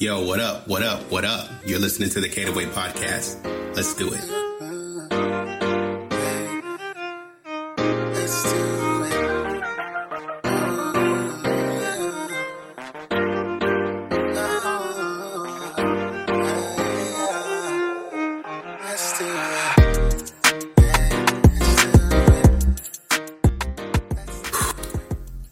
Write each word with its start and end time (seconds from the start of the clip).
Yo, 0.00 0.24
what 0.24 0.40
up? 0.40 0.66
What 0.66 0.82
up? 0.82 1.02
What 1.10 1.26
up? 1.26 1.46
You're 1.66 1.78
listening 1.78 2.08
to 2.08 2.22
the 2.22 2.28
Caterway 2.30 2.64
podcast. 2.72 3.44
Let's 3.76 3.92
do 3.92 4.10
it. 4.10 4.24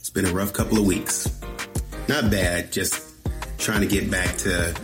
It's 0.01 0.09
been 0.09 0.25
a 0.25 0.33
rough 0.33 0.55
couple 0.55 0.79
of 0.79 0.87
weeks. 0.87 1.39
Not 2.09 2.31
bad, 2.31 2.73
just 2.73 3.08
trying 3.69 3.87
to 3.87 3.87
get 3.87 4.11
back 4.11 4.35
to 4.35 4.75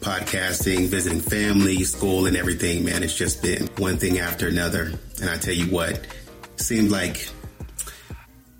podcasting, 0.00 0.88
visiting 0.88 1.20
family, 1.20 1.82
school, 1.84 2.26
and 2.26 2.36
everything, 2.36 2.84
man. 2.84 3.02
It's 3.02 3.16
just 3.16 3.42
been 3.42 3.66
one 3.78 3.96
thing 3.96 4.18
after 4.18 4.46
another. 4.46 4.92
And 5.22 5.30
I 5.30 5.38
tell 5.38 5.54
you 5.54 5.72
what, 5.72 6.06
seems 6.56 6.92
like 6.92 7.30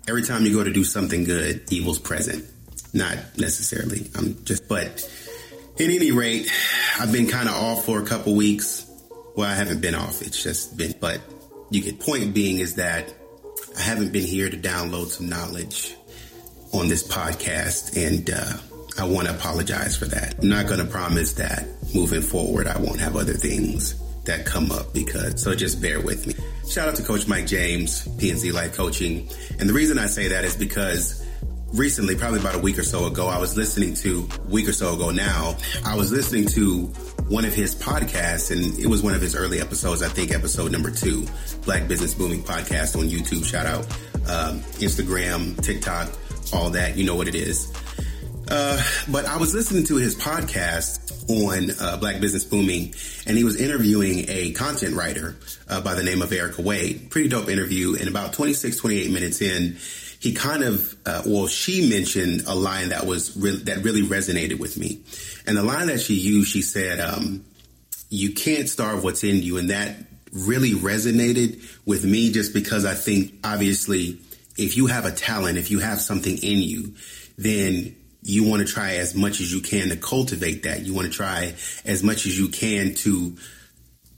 every 0.07 0.23
time 0.23 0.47
you 0.47 0.53
go 0.53 0.63
to 0.63 0.73
do 0.73 0.83
something 0.83 1.25
good, 1.25 1.71
evil's 1.71 1.99
present. 1.99 2.43
Not 2.91 3.19
necessarily. 3.37 4.09
I'm 4.15 4.43
just, 4.45 4.67
but 4.67 4.87
at 5.75 5.79
any 5.79 6.11
rate, 6.11 6.51
I've 6.99 7.11
been 7.11 7.27
kind 7.27 7.47
of 7.47 7.53
off 7.53 7.85
for 7.85 8.01
a 8.01 8.05
couple 8.05 8.33
weeks. 8.33 8.83
Well, 9.35 9.47
I 9.47 9.53
haven't 9.53 9.79
been 9.79 9.93
off. 9.93 10.23
It's 10.23 10.41
just 10.41 10.75
been, 10.75 10.95
but 10.99 11.21
you 11.69 11.83
get 11.83 11.99
point 11.99 12.33
being 12.33 12.57
is 12.57 12.77
that 12.77 13.13
I 13.77 13.81
haven't 13.81 14.11
been 14.11 14.25
here 14.25 14.49
to 14.49 14.57
download 14.57 15.09
some 15.09 15.29
knowledge 15.29 15.93
on 16.73 16.87
this 16.87 17.07
podcast 17.07 17.95
and, 17.95 18.27
uh, 18.31 18.57
I 18.99 19.05
want 19.05 19.27
to 19.27 19.35
apologize 19.35 19.95
for 19.95 20.05
that. 20.05 20.35
I'm 20.41 20.49
not 20.49 20.67
going 20.67 20.79
to 20.79 20.85
promise 20.85 21.33
that 21.33 21.67
moving 21.93 22.21
forward, 22.21 22.67
I 22.67 22.77
won't 22.79 22.99
have 22.99 23.15
other 23.15 23.33
things 23.33 23.95
that 24.25 24.45
come 24.45 24.71
up 24.71 24.93
because, 24.93 25.41
so 25.41 25.55
just 25.55 25.81
bear 25.81 26.01
with 26.01 26.27
me. 26.27 26.35
Shout 26.69 26.89
out 26.89 26.95
to 26.95 27.03
Coach 27.03 27.27
Mike 27.27 27.47
James, 27.47 28.05
PNC 28.17 28.53
Life 28.53 28.75
Coaching. 28.75 29.29
And 29.59 29.69
the 29.69 29.73
reason 29.73 29.97
I 29.97 30.07
say 30.07 30.27
that 30.29 30.43
is 30.43 30.55
because 30.55 31.25
recently, 31.73 32.15
probably 32.15 32.39
about 32.39 32.55
a 32.55 32.59
week 32.59 32.77
or 32.77 32.83
so 32.83 33.05
ago, 33.05 33.27
I 33.27 33.39
was 33.39 33.55
listening 33.55 33.93
to, 33.95 34.27
week 34.49 34.67
or 34.67 34.73
so 34.73 34.95
ago 34.95 35.11
now, 35.11 35.55
I 35.85 35.95
was 35.95 36.11
listening 36.11 36.47
to 36.49 36.87
one 37.29 37.45
of 37.45 37.53
his 37.53 37.75
podcasts 37.75 38.51
and 38.51 38.77
it 38.79 38.87
was 38.87 39.01
one 39.01 39.13
of 39.13 39.21
his 39.21 39.35
early 39.35 39.59
episodes, 39.61 40.01
I 40.01 40.09
think 40.09 40.31
episode 40.33 40.71
number 40.71 40.91
two, 40.91 41.25
Black 41.63 41.87
Business 41.87 42.13
Booming 42.13 42.43
podcast 42.43 42.97
on 42.97 43.07
YouTube. 43.07 43.45
Shout 43.45 43.65
out, 43.65 43.85
um, 44.29 44.59
Instagram, 44.79 45.61
TikTok, 45.63 46.09
all 46.53 46.69
that. 46.71 46.97
You 46.97 47.05
know 47.05 47.15
what 47.15 47.27
it 47.27 47.35
is. 47.35 47.71
Uh, 48.49 48.81
but 49.09 49.25
I 49.25 49.37
was 49.37 49.53
listening 49.53 49.83
to 49.85 49.97
his 49.97 50.15
podcast 50.15 51.03
on 51.29 51.71
uh, 51.81 51.97
Black 51.97 52.21
Business 52.21 52.45
Booming, 52.45 52.93
and 53.25 53.37
he 53.37 53.43
was 53.43 53.59
interviewing 53.59 54.25
a 54.29 54.51
content 54.53 54.95
writer 54.95 55.35
uh, 55.69 55.81
by 55.81 55.95
the 55.95 56.03
name 56.03 56.21
of 56.21 56.31
Erica 56.31 56.61
Wade. 56.61 57.09
Pretty 57.09 57.27
dope 57.27 57.49
interview. 57.49 57.95
And 57.95 58.07
about 58.07 58.33
26, 58.33 58.77
28 58.77 59.11
minutes 59.11 59.41
in, 59.41 59.77
he 60.19 60.33
kind 60.33 60.63
of, 60.63 60.95
uh, 61.05 61.23
well, 61.25 61.47
she 61.47 61.89
mentioned 61.89 62.43
a 62.47 62.55
line 62.55 62.89
that 62.89 63.05
was 63.05 63.35
re- 63.37 63.57
that 63.63 63.83
really 63.83 64.01
resonated 64.01 64.59
with 64.59 64.77
me, 64.77 65.01
and 65.45 65.55
the 65.55 65.63
line 65.63 65.87
that 65.87 65.99
she 65.99 66.15
used, 66.15 66.49
she 66.51 66.61
said, 66.61 66.99
um, 66.99 67.45
"You 68.09 68.31
can't 68.31 68.67
starve 68.67 69.03
what's 69.03 69.23
in 69.23 69.43
you," 69.43 69.57
and 69.57 69.69
that 69.69 69.95
really 70.31 70.71
resonated 70.71 71.61
with 71.85 72.03
me 72.03 72.31
just 72.31 72.53
because 72.53 72.83
I 72.83 72.93
think 72.95 73.33
obviously 73.43 74.19
if 74.57 74.75
you 74.75 74.87
have 74.87 75.05
a 75.05 75.11
talent, 75.11 75.57
if 75.57 75.71
you 75.71 75.79
have 75.79 76.01
something 76.01 76.37
in 76.37 76.59
you, 76.59 76.95
then 77.37 77.95
you 78.27 78.43
want 78.43 78.65
to 78.65 78.71
try 78.71 78.95
as 78.95 79.15
much 79.15 79.39
as 79.39 79.53
you 79.53 79.61
can 79.61 79.89
to 79.89 79.95
cultivate 79.95 80.63
that. 80.63 80.81
You 80.81 80.93
want 80.93 81.07
to 81.07 81.13
try 81.13 81.55
as 81.85 82.03
much 82.03 82.25
as 82.25 82.37
you 82.37 82.49
can 82.49 82.93
to 82.95 83.37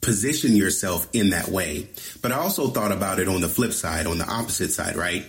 position 0.02 0.56
yourself 0.56 1.08
in 1.14 1.30
that 1.30 1.50
way. 1.50 1.88
But 2.22 2.32
I 2.32 2.38
also 2.38 2.70
thought 2.70 2.92
about 2.92 3.20
it 3.20 3.28
on 3.28 3.42
the 3.42 3.48
flip 3.48 3.72
side, 3.72 4.08
on 4.08 4.18
the 4.18 4.28
opposite 4.28 4.72
side, 4.72 4.96
right? 4.96 5.26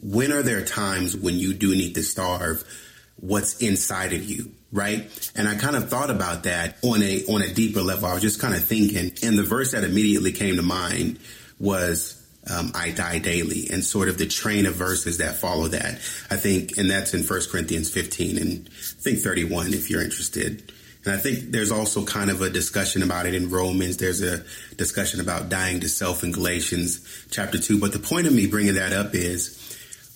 When 0.00 0.32
are 0.32 0.42
there 0.42 0.64
times 0.64 1.16
when 1.16 1.34
you 1.34 1.54
do 1.54 1.70
need 1.70 1.94
to 1.96 2.02
starve 2.02 2.62
what's 3.16 3.58
inside 3.58 4.12
of 4.12 4.22
you? 4.24 4.52
Right. 4.72 5.10
And 5.34 5.48
I 5.48 5.56
kind 5.56 5.74
of 5.74 5.90
thought 5.90 6.10
about 6.10 6.44
that 6.44 6.78
on 6.82 7.02
a, 7.02 7.24
on 7.26 7.42
a 7.42 7.52
deeper 7.52 7.80
level. 7.80 8.06
I 8.06 8.14
was 8.14 8.22
just 8.22 8.40
kind 8.40 8.54
of 8.54 8.64
thinking 8.64 9.12
and 9.24 9.36
the 9.36 9.42
verse 9.42 9.72
that 9.72 9.82
immediately 9.82 10.30
came 10.30 10.54
to 10.56 10.62
mind 10.62 11.18
was 11.58 12.19
um, 12.50 12.72
I 12.74 12.90
die 12.90 13.18
daily 13.18 13.68
and 13.70 13.84
sort 13.84 14.08
of 14.08 14.18
the 14.18 14.26
train 14.26 14.66
of 14.66 14.74
verses 14.74 15.18
that 15.18 15.36
follow 15.36 15.68
that. 15.68 15.94
I 16.30 16.36
think, 16.36 16.76
and 16.76 16.90
that's 16.90 17.14
in 17.14 17.22
First 17.22 17.50
Corinthians 17.50 17.90
15 17.90 18.38
and 18.38 18.68
I 18.68 19.02
think 19.02 19.20
31 19.20 19.72
if 19.72 19.88
you're 19.88 20.02
interested. 20.02 20.72
And 21.04 21.14
I 21.14 21.16
think 21.16 21.52
there's 21.52 21.70
also 21.70 22.04
kind 22.04 22.28
of 22.28 22.42
a 22.42 22.50
discussion 22.50 23.02
about 23.02 23.26
it 23.26 23.34
in 23.34 23.50
Romans. 23.50 23.96
There's 23.96 24.20
a 24.20 24.44
discussion 24.76 25.20
about 25.20 25.48
dying 25.48 25.80
to 25.80 25.88
self 25.88 26.24
in 26.24 26.32
Galatians 26.32 27.26
chapter 27.30 27.58
2. 27.58 27.80
But 27.80 27.92
the 27.92 27.98
point 27.98 28.26
of 28.26 28.34
me 28.34 28.46
bringing 28.46 28.74
that 28.74 28.92
up 28.92 29.14
is 29.14 29.56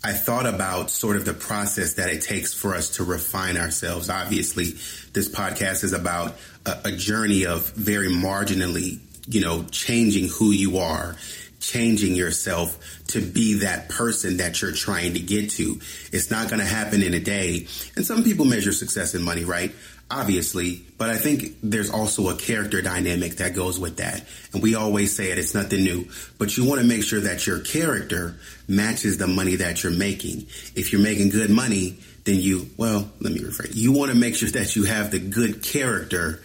I 0.04 0.12
thought 0.12 0.44
about 0.44 0.90
sort 0.90 1.16
of 1.16 1.24
the 1.24 1.32
process 1.32 1.94
that 1.94 2.10
it 2.10 2.20
takes 2.20 2.52
for 2.52 2.74
us 2.74 2.96
to 2.96 3.04
refine 3.04 3.56
ourselves. 3.56 4.10
Obviously, 4.10 4.72
this 5.12 5.28
podcast 5.28 5.84
is 5.84 5.94
about 5.94 6.36
a, 6.66 6.80
a 6.86 6.92
journey 6.92 7.46
of 7.46 7.70
very 7.70 8.08
marginally, 8.08 8.98
you 9.26 9.40
know, 9.40 9.64
changing 9.70 10.28
who 10.28 10.50
you 10.50 10.76
are 10.78 11.16
changing 11.64 12.14
yourself 12.14 12.78
to 13.08 13.20
be 13.20 13.54
that 13.60 13.88
person 13.88 14.38
that 14.38 14.60
you're 14.60 14.72
trying 14.72 15.14
to 15.14 15.20
get 15.20 15.50
to. 15.50 15.80
It's 16.12 16.30
not 16.30 16.48
going 16.48 16.60
to 16.60 16.66
happen 16.66 17.02
in 17.02 17.14
a 17.14 17.20
day. 17.20 17.66
And 17.96 18.06
some 18.06 18.22
people 18.22 18.44
measure 18.44 18.72
success 18.72 19.14
in 19.14 19.22
money, 19.22 19.44
right? 19.44 19.74
Obviously, 20.10 20.84
but 20.98 21.08
I 21.08 21.16
think 21.16 21.56
there's 21.62 21.90
also 21.90 22.28
a 22.28 22.36
character 22.36 22.82
dynamic 22.82 23.36
that 23.36 23.54
goes 23.54 23.80
with 23.80 23.96
that. 23.96 24.22
And 24.52 24.62
we 24.62 24.74
always 24.74 25.16
say 25.16 25.30
it, 25.30 25.38
it's 25.38 25.54
nothing 25.54 25.82
new, 25.82 26.08
but 26.38 26.56
you 26.56 26.64
want 26.64 26.80
to 26.80 26.86
make 26.86 27.02
sure 27.02 27.20
that 27.20 27.46
your 27.46 27.60
character 27.60 28.36
matches 28.68 29.16
the 29.16 29.26
money 29.26 29.56
that 29.56 29.82
you're 29.82 29.92
making. 29.92 30.46
If 30.76 30.92
you're 30.92 31.02
making 31.02 31.30
good 31.30 31.50
money, 31.50 31.98
then 32.24 32.36
you, 32.36 32.68
well, 32.76 33.10
let 33.20 33.32
me 33.32 33.40
rephrase. 33.40 33.74
You 33.74 33.92
want 33.92 34.12
to 34.12 34.16
make 34.16 34.36
sure 34.36 34.50
that 34.50 34.76
you 34.76 34.84
have 34.84 35.10
the 35.10 35.18
good 35.18 35.62
character 35.62 36.42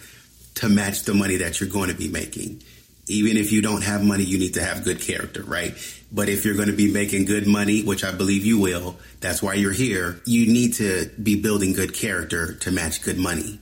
to 0.56 0.68
match 0.68 1.02
the 1.02 1.14
money 1.14 1.36
that 1.36 1.60
you're 1.60 1.70
going 1.70 1.90
to 1.90 1.96
be 1.96 2.08
making 2.08 2.62
even 3.10 3.36
if 3.36 3.52
you 3.52 3.60
don't 3.60 3.82
have 3.82 4.04
money, 4.04 4.24
you 4.24 4.38
need 4.38 4.54
to 4.54 4.62
have 4.62 4.84
good 4.84 5.00
character, 5.00 5.42
right? 5.42 5.74
But 6.12 6.28
if 6.28 6.44
you're 6.44 6.54
going 6.54 6.68
to 6.68 6.76
be 6.76 6.92
making 6.92 7.24
good 7.24 7.46
money, 7.46 7.82
which 7.82 8.04
I 8.04 8.12
believe 8.12 8.44
you 8.44 8.58
will, 8.58 8.96
that's 9.20 9.42
why 9.42 9.54
you're 9.54 9.72
here. 9.72 10.20
You 10.24 10.46
need 10.46 10.74
to 10.74 11.10
be 11.20 11.40
building 11.40 11.72
good 11.72 11.92
character 11.92 12.54
to 12.54 12.70
match 12.70 13.02
good 13.02 13.18
money. 13.18 13.60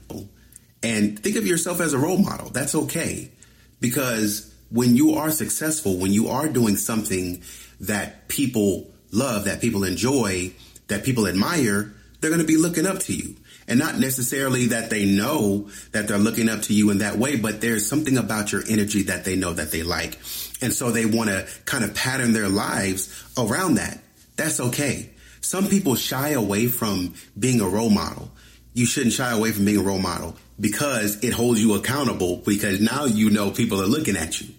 And 0.83 1.19
think 1.19 1.35
of 1.35 1.47
yourself 1.47 1.81
as 1.81 1.93
a 1.93 1.97
role 1.97 2.17
model. 2.17 2.49
That's 2.49 2.75
okay. 2.75 3.31
Because 3.79 4.53
when 4.69 4.95
you 4.95 5.15
are 5.15 5.31
successful, 5.31 5.97
when 5.97 6.11
you 6.11 6.29
are 6.29 6.47
doing 6.47 6.75
something 6.75 7.41
that 7.81 8.27
people 8.27 8.89
love, 9.11 9.45
that 9.45 9.61
people 9.61 9.83
enjoy, 9.83 10.53
that 10.87 11.03
people 11.03 11.27
admire, 11.27 11.93
they're 12.19 12.29
going 12.29 12.41
to 12.41 12.47
be 12.47 12.57
looking 12.57 12.85
up 12.85 12.99
to 12.99 13.13
you 13.13 13.35
and 13.69 13.77
not 13.77 13.99
necessarily 13.99 14.67
that 14.67 14.89
they 14.89 15.05
know 15.05 15.69
that 15.91 16.07
they're 16.07 16.17
looking 16.17 16.49
up 16.49 16.63
to 16.63 16.73
you 16.73 16.89
in 16.89 16.97
that 16.97 17.17
way, 17.17 17.37
but 17.37 17.61
there's 17.61 17.87
something 17.87 18.17
about 18.17 18.51
your 18.51 18.63
energy 18.67 19.03
that 19.03 19.23
they 19.23 19.35
know 19.35 19.53
that 19.53 19.71
they 19.71 19.83
like. 19.83 20.15
And 20.61 20.73
so 20.73 20.91
they 20.91 21.05
want 21.05 21.29
to 21.29 21.47
kind 21.65 21.83
of 21.83 21.93
pattern 21.93 22.33
their 22.33 22.49
lives 22.49 23.23
around 23.37 23.75
that. 23.75 24.01
That's 24.35 24.59
okay. 24.59 25.11
Some 25.41 25.67
people 25.67 25.95
shy 25.95 26.29
away 26.29 26.67
from 26.67 27.13
being 27.37 27.61
a 27.61 27.69
role 27.69 27.91
model. 27.91 28.31
You 28.73 28.85
shouldn't 28.85 29.13
shy 29.13 29.31
away 29.31 29.51
from 29.51 29.65
being 29.65 29.77
a 29.77 29.83
role 29.83 29.99
model 29.99 30.35
because 30.59 31.23
it 31.23 31.33
holds 31.33 31.61
you 31.61 31.75
accountable 31.75 32.37
because 32.37 32.81
now 32.81 33.05
you 33.05 33.29
know 33.29 33.51
people 33.51 33.81
are 33.81 33.87
looking 33.87 34.17
at 34.17 34.41
you. 34.41 34.49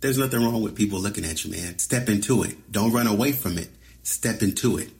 There's 0.00 0.18
nothing 0.18 0.44
wrong 0.44 0.62
with 0.62 0.76
people 0.76 1.00
looking 1.00 1.24
at 1.24 1.44
you, 1.44 1.50
man. 1.50 1.78
Step 1.78 2.08
into 2.08 2.42
it. 2.42 2.70
Don't 2.70 2.92
run 2.92 3.06
away 3.06 3.32
from 3.32 3.58
it. 3.58 3.68
Step 4.02 4.42
into 4.42 4.76
it. 4.78 4.90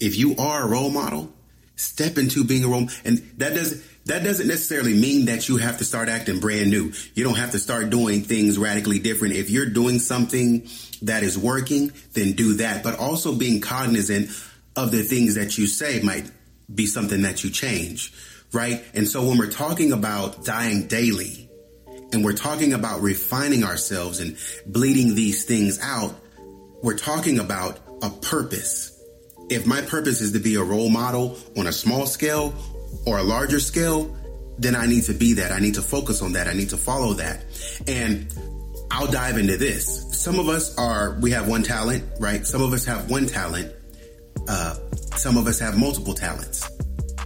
If 0.00 0.16
you 0.16 0.34
are 0.36 0.64
a 0.64 0.66
role 0.66 0.90
model, 0.90 1.32
step 1.82 2.18
into 2.18 2.44
being 2.44 2.64
a 2.64 2.68
role. 2.68 2.88
And 3.04 3.18
that 3.38 3.54
doesn't, 3.54 3.82
that 4.06 4.24
doesn't 4.24 4.48
necessarily 4.48 4.94
mean 4.94 5.26
that 5.26 5.48
you 5.48 5.58
have 5.58 5.78
to 5.78 5.84
start 5.84 6.08
acting 6.08 6.40
brand 6.40 6.70
new. 6.70 6.92
You 7.14 7.24
don't 7.24 7.36
have 7.36 7.52
to 7.52 7.58
start 7.58 7.90
doing 7.90 8.22
things 8.22 8.58
radically 8.58 8.98
different. 8.98 9.34
If 9.34 9.50
you're 9.50 9.66
doing 9.66 9.98
something 9.98 10.68
that 11.02 11.22
is 11.22 11.38
working, 11.38 11.92
then 12.12 12.32
do 12.32 12.54
that. 12.54 12.82
But 12.82 12.98
also 12.98 13.34
being 13.34 13.60
cognizant 13.60 14.30
of 14.76 14.90
the 14.90 15.02
things 15.02 15.34
that 15.34 15.58
you 15.58 15.66
say 15.66 16.00
might 16.02 16.30
be 16.72 16.86
something 16.86 17.22
that 17.22 17.44
you 17.44 17.50
change, 17.50 18.12
right? 18.52 18.84
And 18.94 19.06
so 19.06 19.26
when 19.26 19.38
we're 19.38 19.50
talking 19.50 19.92
about 19.92 20.44
dying 20.44 20.86
daily 20.86 21.48
and 22.12 22.24
we're 22.24 22.32
talking 22.32 22.72
about 22.72 23.02
refining 23.02 23.64
ourselves 23.64 24.20
and 24.20 24.36
bleeding 24.66 25.14
these 25.14 25.44
things 25.44 25.78
out, 25.82 26.14
we're 26.82 26.96
talking 26.96 27.38
about 27.38 27.78
a 28.02 28.10
purpose 28.10 28.91
if 29.50 29.66
my 29.66 29.80
purpose 29.82 30.20
is 30.20 30.32
to 30.32 30.38
be 30.38 30.54
a 30.56 30.62
role 30.62 30.90
model 30.90 31.38
on 31.56 31.66
a 31.66 31.72
small 31.72 32.06
scale 32.06 32.54
or 33.06 33.18
a 33.18 33.22
larger 33.22 33.60
scale, 33.60 34.16
then 34.58 34.76
I 34.76 34.86
need 34.86 35.04
to 35.04 35.14
be 35.14 35.34
that. 35.34 35.52
I 35.52 35.58
need 35.58 35.74
to 35.74 35.82
focus 35.82 36.22
on 36.22 36.32
that. 36.32 36.46
I 36.46 36.52
need 36.52 36.70
to 36.70 36.76
follow 36.76 37.14
that. 37.14 37.44
And 37.86 38.32
I'll 38.90 39.10
dive 39.10 39.38
into 39.38 39.56
this. 39.56 40.06
Some 40.22 40.38
of 40.38 40.48
us 40.48 40.76
are, 40.78 41.18
we 41.20 41.30
have 41.30 41.48
one 41.48 41.62
talent, 41.62 42.04
right? 42.20 42.46
Some 42.46 42.62
of 42.62 42.72
us 42.72 42.84
have 42.84 43.10
one 43.10 43.26
talent. 43.26 43.72
Uh, 44.46 44.74
some 45.16 45.36
of 45.36 45.46
us 45.46 45.58
have 45.58 45.78
multiple 45.78 46.14
talents. 46.14 46.68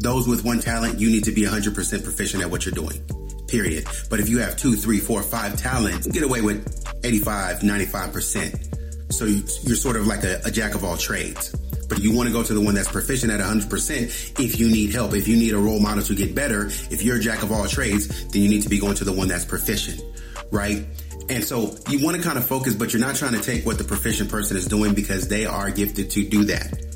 those 0.01 0.29
with 0.29 0.45
one 0.45 0.61
talent, 0.61 1.01
you 1.01 1.11
need 1.11 1.25
to 1.25 1.33
be 1.33 1.43
100% 1.43 1.75
proficient 2.05 2.43
at 2.43 2.51
what 2.51 2.65
you're 2.65 2.75
doing. 2.75 3.03
Period. 3.49 3.87
But 4.11 4.21
if 4.21 4.29
you 4.29 4.39
have 4.39 4.57
two, 4.57 4.77
three, 4.77 4.99
four, 5.01 5.23
five 5.23 5.57
talents, 5.57 6.07
get 6.07 6.23
away 6.23 6.43
with 6.43 6.65
85, 7.05 7.61
95%. 7.61 9.12
So 9.12 9.25
you're 9.25 9.77
sort 9.77 9.97
of 9.97 10.07
like 10.07 10.25
a, 10.25 10.41
a 10.45 10.51
jack 10.51 10.75
of 10.75 10.85
all 10.85 10.97
trades. 10.97 11.55
But 11.88 12.00
you 12.00 12.12
want 12.12 12.29
to 12.29 12.33
go 12.33 12.43
to 12.43 12.55
the 12.55 12.61
one 12.61 12.75
that's 12.75 12.91
proficient 12.91 13.33
at 13.33 13.41
100% 13.41 14.41
if 14.41 14.59
you 14.59 14.69
need 14.69 14.93
help. 14.93 15.15
If 15.15 15.29
you 15.29 15.37
need 15.37 15.55
a 15.55 15.59
role 15.59 15.81
model 15.81 16.03
to 16.05 16.15
get 16.15 16.35
better, 16.35 16.67
if 16.67 17.03
you're 17.03 17.17
a 17.17 17.21
jack 17.21 17.43
of 17.43 17.53
all 17.53 17.67
trades, 17.67 18.27
then 18.27 18.43
you 18.43 18.49
need 18.49 18.62
to 18.62 18.69
be 18.69 18.79
going 18.79 18.94
to 18.97 19.05
the 19.05 19.12
one 19.12 19.29
that's 19.29 19.44
proficient, 19.44 20.03
right? 20.50 20.87
And 21.29 21.44
so 21.44 21.77
you 21.88 22.05
want 22.05 22.17
to 22.17 22.23
kind 22.23 22.38
of 22.38 22.47
focus, 22.47 22.75
but 22.75 22.93
you're 22.93 23.00
not 23.00 23.17
trying 23.17 23.33
to 23.33 23.41
take 23.41 23.67
what 23.67 23.79
the 23.79 23.85
proficient 23.85 24.31
person 24.31 24.56
is 24.56 24.67
doing 24.67 24.94
because 24.94 25.29
they 25.29 25.44
are 25.47 25.71
gifted 25.71 26.11
to 26.12 26.29
do 26.29 26.44
that 26.44 26.87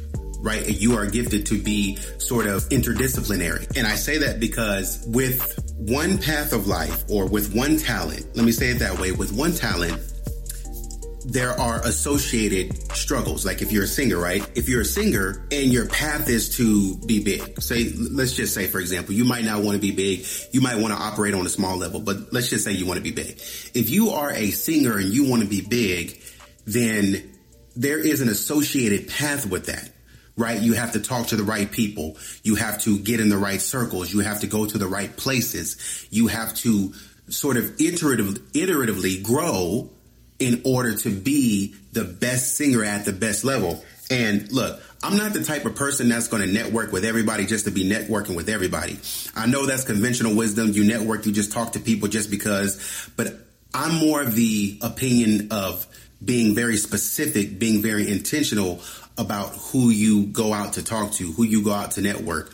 right? 0.42 0.68
You 0.68 0.96
are 0.96 1.06
gifted 1.06 1.46
to 1.46 1.62
be 1.62 1.96
sort 2.18 2.46
of 2.46 2.62
interdisciplinary. 2.70 3.76
And 3.76 3.86
I 3.86 3.94
say 3.94 4.18
that 4.18 4.40
because 4.40 5.04
with 5.06 5.58
one 5.76 6.18
path 6.18 6.52
of 6.52 6.66
life 6.66 7.04
or 7.08 7.26
with 7.26 7.54
one 7.54 7.76
talent, 7.76 8.26
let 8.34 8.44
me 8.44 8.52
say 8.52 8.70
it 8.70 8.78
that 8.78 8.98
way, 8.98 9.12
with 9.12 9.32
one 9.32 9.52
talent, 9.52 10.00
there 11.24 11.58
are 11.58 11.80
associated 11.84 12.92
struggles. 12.92 13.44
Like 13.44 13.62
if 13.62 13.72
you're 13.72 13.84
a 13.84 13.88
singer, 13.88 14.18
right? 14.18 14.48
If 14.54 14.68
you're 14.68 14.82
a 14.82 14.86
singer 14.86 15.46
and 15.52 15.72
your 15.72 15.86
path 15.86 16.28
is 16.28 16.56
to 16.56 16.96
be 16.96 17.22
big, 17.22 17.60
say, 17.60 17.92
let's 17.92 18.32
just 18.32 18.54
say, 18.54 18.66
for 18.66 18.80
example, 18.80 19.14
you 19.14 19.24
might 19.24 19.44
not 19.44 19.62
want 19.62 19.74
to 19.74 19.80
be 19.80 19.90
big. 19.90 20.26
You 20.52 20.60
might 20.60 20.78
want 20.78 20.94
to 20.94 21.00
operate 21.00 21.34
on 21.34 21.44
a 21.46 21.50
small 21.50 21.76
level, 21.76 22.00
but 22.00 22.32
let's 22.32 22.48
just 22.48 22.64
say 22.64 22.72
you 22.72 22.86
want 22.86 22.98
to 22.98 23.02
be 23.02 23.12
big. 23.12 23.38
If 23.74 23.90
you 23.90 24.10
are 24.10 24.30
a 24.30 24.50
singer 24.50 24.96
and 24.96 25.08
you 25.08 25.28
want 25.28 25.42
to 25.42 25.48
be 25.48 25.60
big, 25.60 26.20
then 26.66 27.34
there 27.76 27.98
is 27.98 28.20
an 28.20 28.28
associated 28.28 29.08
path 29.08 29.46
with 29.46 29.66
that 29.66 29.90
right? 30.36 30.62
You 30.62 30.72
have 30.72 30.92
to 30.92 31.00
talk 31.00 31.26
to 31.26 31.36
the 31.36 31.42
right 31.42 31.70
people. 31.70 32.16
You 32.42 32.54
have 32.54 32.80
to 32.82 32.98
get 32.98 33.20
in 33.20 33.28
the 33.28 33.36
right 33.36 33.60
circles. 33.60 34.10
You 34.10 34.20
have 34.20 34.40
to 34.40 34.46
go 34.46 34.64
to 34.64 34.78
the 34.78 34.86
right 34.86 35.14
places. 35.14 36.06
You 36.10 36.28
have 36.28 36.54
to 36.54 36.94
sort 37.28 37.58
of 37.58 37.78
iterative, 37.78 38.52
iteratively 38.52 39.22
grow 39.22 39.90
in 40.40 40.62
order 40.64 40.96
to 40.96 41.10
be 41.10 41.74
the 41.92 42.04
best 42.04 42.56
singer 42.56 42.82
at 42.82 43.04
the 43.04 43.12
best 43.12 43.44
level. 43.44 43.84
And 44.10 44.50
look, 44.50 44.80
I'm 45.02 45.16
not 45.16 45.32
the 45.32 45.44
type 45.44 45.64
of 45.64 45.76
person 45.76 46.08
that's 46.08 46.28
going 46.28 46.42
to 46.42 46.52
network 46.52 46.92
with 46.92 47.04
everybody 47.04 47.46
just 47.46 47.66
to 47.66 47.70
be 47.70 47.88
networking 47.88 48.34
with 48.34 48.48
everybody. 48.48 48.98
I 49.36 49.46
know 49.46 49.66
that's 49.66 49.84
conventional 49.84 50.34
wisdom. 50.34 50.70
You 50.70 50.84
network, 50.84 51.26
you 51.26 51.32
just 51.32 51.52
talk 51.52 51.72
to 51.72 51.80
people 51.80 52.08
just 52.08 52.30
because, 52.30 53.08
but 53.16 53.28
I'm 53.72 53.94
more 53.94 54.20
of 54.20 54.34
the 54.34 54.78
opinion 54.82 55.48
of 55.52 55.86
being 56.22 56.54
very 56.54 56.76
specific, 56.76 57.58
being 57.58 57.82
very 57.82 58.10
intentional 58.10 58.82
about 59.16 59.54
who 59.54 59.90
you 59.90 60.26
go 60.26 60.52
out 60.52 60.74
to 60.74 60.84
talk 60.84 61.12
to, 61.12 61.32
who 61.32 61.44
you 61.44 61.62
go 61.62 61.72
out 61.72 61.92
to 61.92 62.02
network. 62.02 62.52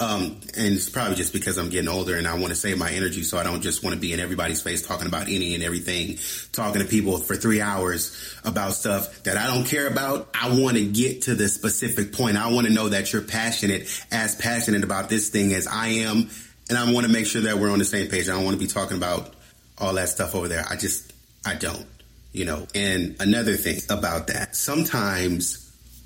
Um, 0.00 0.40
and 0.56 0.74
it's 0.74 0.90
probably 0.90 1.14
just 1.14 1.32
because 1.32 1.56
I'm 1.56 1.68
getting 1.68 1.88
older 1.88 2.16
and 2.16 2.26
I 2.26 2.34
want 2.34 2.48
to 2.48 2.56
save 2.56 2.78
my 2.78 2.90
energy 2.90 3.22
so 3.22 3.38
I 3.38 3.44
don't 3.44 3.62
just 3.62 3.84
want 3.84 3.94
to 3.94 4.00
be 4.00 4.12
in 4.12 4.18
everybody's 4.18 4.60
face 4.60 4.84
talking 4.84 5.06
about 5.06 5.28
any 5.28 5.54
and 5.54 5.62
everything, 5.62 6.18
talking 6.50 6.82
to 6.82 6.88
people 6.88 7.18
for 7.18 7.36
three 7.36 7.60
hours 7.60 8.36
about 8.44 8.72
stuff 8.72 9.22
that 9.22 9.36
I 9.36 9.46
don't 9.46 9.64
care 9.64 9.86
about. 9.86 10.28
I 10.34 10.60
want 10.60 10.76
to 10.76 10.84
get 10.84 11.22
to 11.22 11.36
the 11.36 11.48
specific 11.48 12.12
point. 12.12 12.36
I 12.36 12.50
want 12.50 12.66
to 12.66 12.72
know 12.72 12.88
that 12.88 13.12
you're 13.12 13.22
passionate, 13.22 13.88
as 14.10 14.34
passionate 14.34 14.82
about 14.82 15.10
this 15.10 15.28
thing 15.28 15.52
as 15.54 15.68
I 15.68 15.88
am. 15.88 16.28
And 16.68 16.76
I 16.76 16.92
want 16.92 17.06
to 17.06 17.12
make 17.12 17.26
sure 17.26 17.42
that 17.42 17.58
we're 17.58 17.70
on 17.70 17.78
the 17.78 17.84
same 17.84 18.08
page. 18.08 18.28
I 18.28 18.32
don't 18.32 18.44
want 18.44 18.58
to 18.58 18.60
be 18.60 18.70
talking 18.70 18.96
about 18.96 19.32
all 19.78 19.94
that 19.94 20.08
stuff 20.08 20.34
over 20.34 20.48
there. 20.48 20.64
I 20.68 20.74
just, 20.74 21.12
I 21.46 21.54
don't, 21.54 21.86
you 22.32 22.46
know. 22.46 22.66
And 22.74 23.14
another 23.20 23.54
thing 23.54 23.78
about 23.90 24.26
that, 24.26 24.56
sometimes 24.56 25.63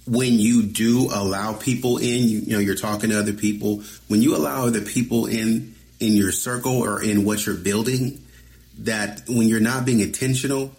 when 0.08 0.32
you 0.34 0.62
do 0.62 1.10
allow 1.12 1.52
people 1.52 1.98
in, 1.98 2.28
you, 2.28 2.38
you 2.38 2.52
know, 2.52 2.58
you're 2.58 2.74
talking 2.74 3.10
to 3.10 3.18
other 3.18 3.34
people, 3.34 3.82
when 4.08 4.22
you 4.22 4.34
allow 4.34 4.64
other 4.66 4.80
people 4.80 5.26
in, 5.26 5.74
in 6.00 6.12
your 6.14 6.32
circle 6.32 6.82
or 6.82 7.02
in 7.02 7.24
what 7.24 7.44
you're 7.44 7.56
building, 7.56 8.24
that 8.78 9.22
when 9.28 9.48
you're 9.48 9.60
not 9.60 9.84
being 9.84 10.00
intentional 10.00 10.72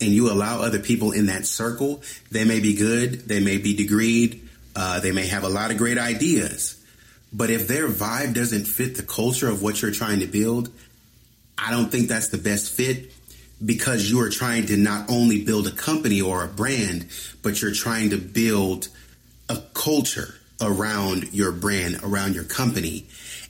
and 0.00 0.10
you 0.10 0.30
allow 0.30 0.62
other 0.62 0.78
people 0.78 1.12
in 1.12 1.26
that 1.26 1.44
circle, 1.46 2.02
they 2.30 2.44
may 2.44 2.60
be 2.60 2.74
good, 2.74 3.28
they 3.28 3.40
may 3.40 3.58
be 3.58 3.76
degreed, 3.76 4.40
uh, 4.74 5.00
they 5.00 5.12
may 5.12 5.26
have 5.26 5.44
a 5.44 5.48
lot 5.48 5.70
of 5.70 5.76
great 5.76 5.98
ideas. 5.98 6.82
But 7.32 7.50
if 7.50 7.68
their 7.68 7.88
vibe 7.88 8.34
doesn't 8.34 8.64
fit 8.64 8.96
the 8.96 9.02
culture 9.02 9.48
of 9.48 9.62
what 9.62 9.82
you're 9.82 9.90
trying 9.90 10.20
to 10.20 10.26
build, 10.26 10.70
I 11.58 11.70
don't 11.70 11.90
think 11.90 12.08
that's 12.08 12.28
the 12.28 12.38
best 12.38 12.72
fit 12.72 13.12
because 13.64 14.10
you 14.10 14.20
are 14.20 14.30
trying 14.30 14.66
to 14.66 14.76
not 14.76 15.08
only 15.08 15.44
build 15.44 15.66
a 15.66 15.70
company 15.70 16.20
or 16.20 16.44
a 16.44 16.48
brand, 16.48 17.06
but 17.42 17.60
you're 17.60 17.72
trying 17.72 18.10
to 18.10 18.18
build 18.18 18.88
a 19.48 19.58
culture 19.74 20.34
around 20.60 21.32
your 21.32 21.52
brand, 21.52 22.00
around 22.02 22.34
your 22.34 22.44
company. 22.44 23.06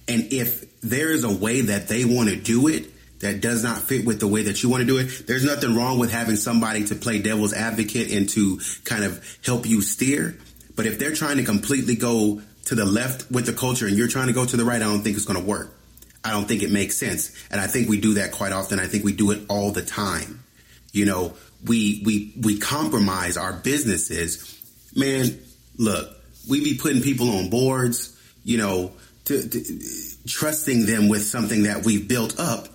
And 0.08 0.32
if 0.32 0.80
there 0.80 1.10
is 1.10 1.24
a 1.24 1.34
way 1.34 1.62
that 1.62 1.88
they 1.88 2.04
want 2.04 2.28
to 2.28 2.36
do 2.36 2.68
it 2.68 2.90
that 3.20 3.40
does 3.40 3.64
not 3.64 3.78
fit 3.78 4.04
with 4.04 4.20
the 4.20 4.28
way 4.28 4.42
that 4.42 4.62
you 4.62 4.68
want 4.68 4.82
to 4.82 4.86
do 4.86 4.98
it, 4.98 5.26
there's 5.26 5.44
nothing 5.44 5.74
wrong 5.74 5.98
with 5.98 6.12
having 6.12 6.36
somebody 6.36 6.84
to 6.84 6.94
play 6.94 7.20
devil's 7.20 7.52
advocate 7.52 8.12
and 8.12 8.28
to 8.28 8.60
kind 8.84 9.04
of 9.04 9.38
help 9.44 9.66
you 9.66 9.80
steer. 9.80 10.38
But 10.76 10.86
if 10.86 10.98
they're 10.98 11.14
trying 11.14 11.38
to 11.38 11.44
completely 11.44 11.96
go 11.96 12.42
to 12.66 12.74
the 12.74 12.84
left 12.84 13.30
with 13.30 13.46
the 13.46 13.52
culture 13.52 13.86
and 13.86 13.96
you're 13.96 14.08
trying 14.08 14.26
to 14.26 14.32
go 14.32 14.44
to 14.44 14.56
the 14.56 14.64
right, 14.64 14.76
I 14.76 14.84
don't 14.84 15.02
think 15.02 15.16
it's 15.16 15.24
going 15.24 15.40
to 15.40 15.44
work. 15.46 15.75
I 16.26 16.30
don't 16.30 16.48
think 16.48 16.64
it 16.64 16.72
makes 16.72 16.96
sense. 16.96 17.32
And 17.52 17.60
I 17.60 17.68
think 17.68 17.88
we 17.88 18.00
do 18.00 18.14
that 18.14 18.32
quite 18.32 18.52
often. 18.52 18.80
I 18.80 18.86
think 18.86 19.04
we 19.04 19.12
do 19.12 19.30
it 19.30 19.42
all 19.48 19.70
the 19.70 19.82
time. 19.82 20.42
You 20.92 21.04
know, 21.04 21.34
we 21.64 22.02
we 22.04 22.34
we 22.40 22.58
compromise 22.58 23.36
our 23.36 23.52
businesses. 23.52 24.60
Man, 24.96 25.38
look, 25.78 26.10
we 26.48 26.64
be 26.64 26.78
putting 26.78 27.00
people 27.00 27.30
on 27.30 27.48
boards, 27.48 28.18
you 28.44 28.58
know, 28.58 28.92
to, 29.26 29.48
to, 29.48 29.64
trusting 30.26 30.86
them 30.86 31.08
with 31.08 31.22
something 31.22 31.62
that 31.64 31.84
we've 31.84 32.08
built 32.08 32.40
up. 32.40 32.68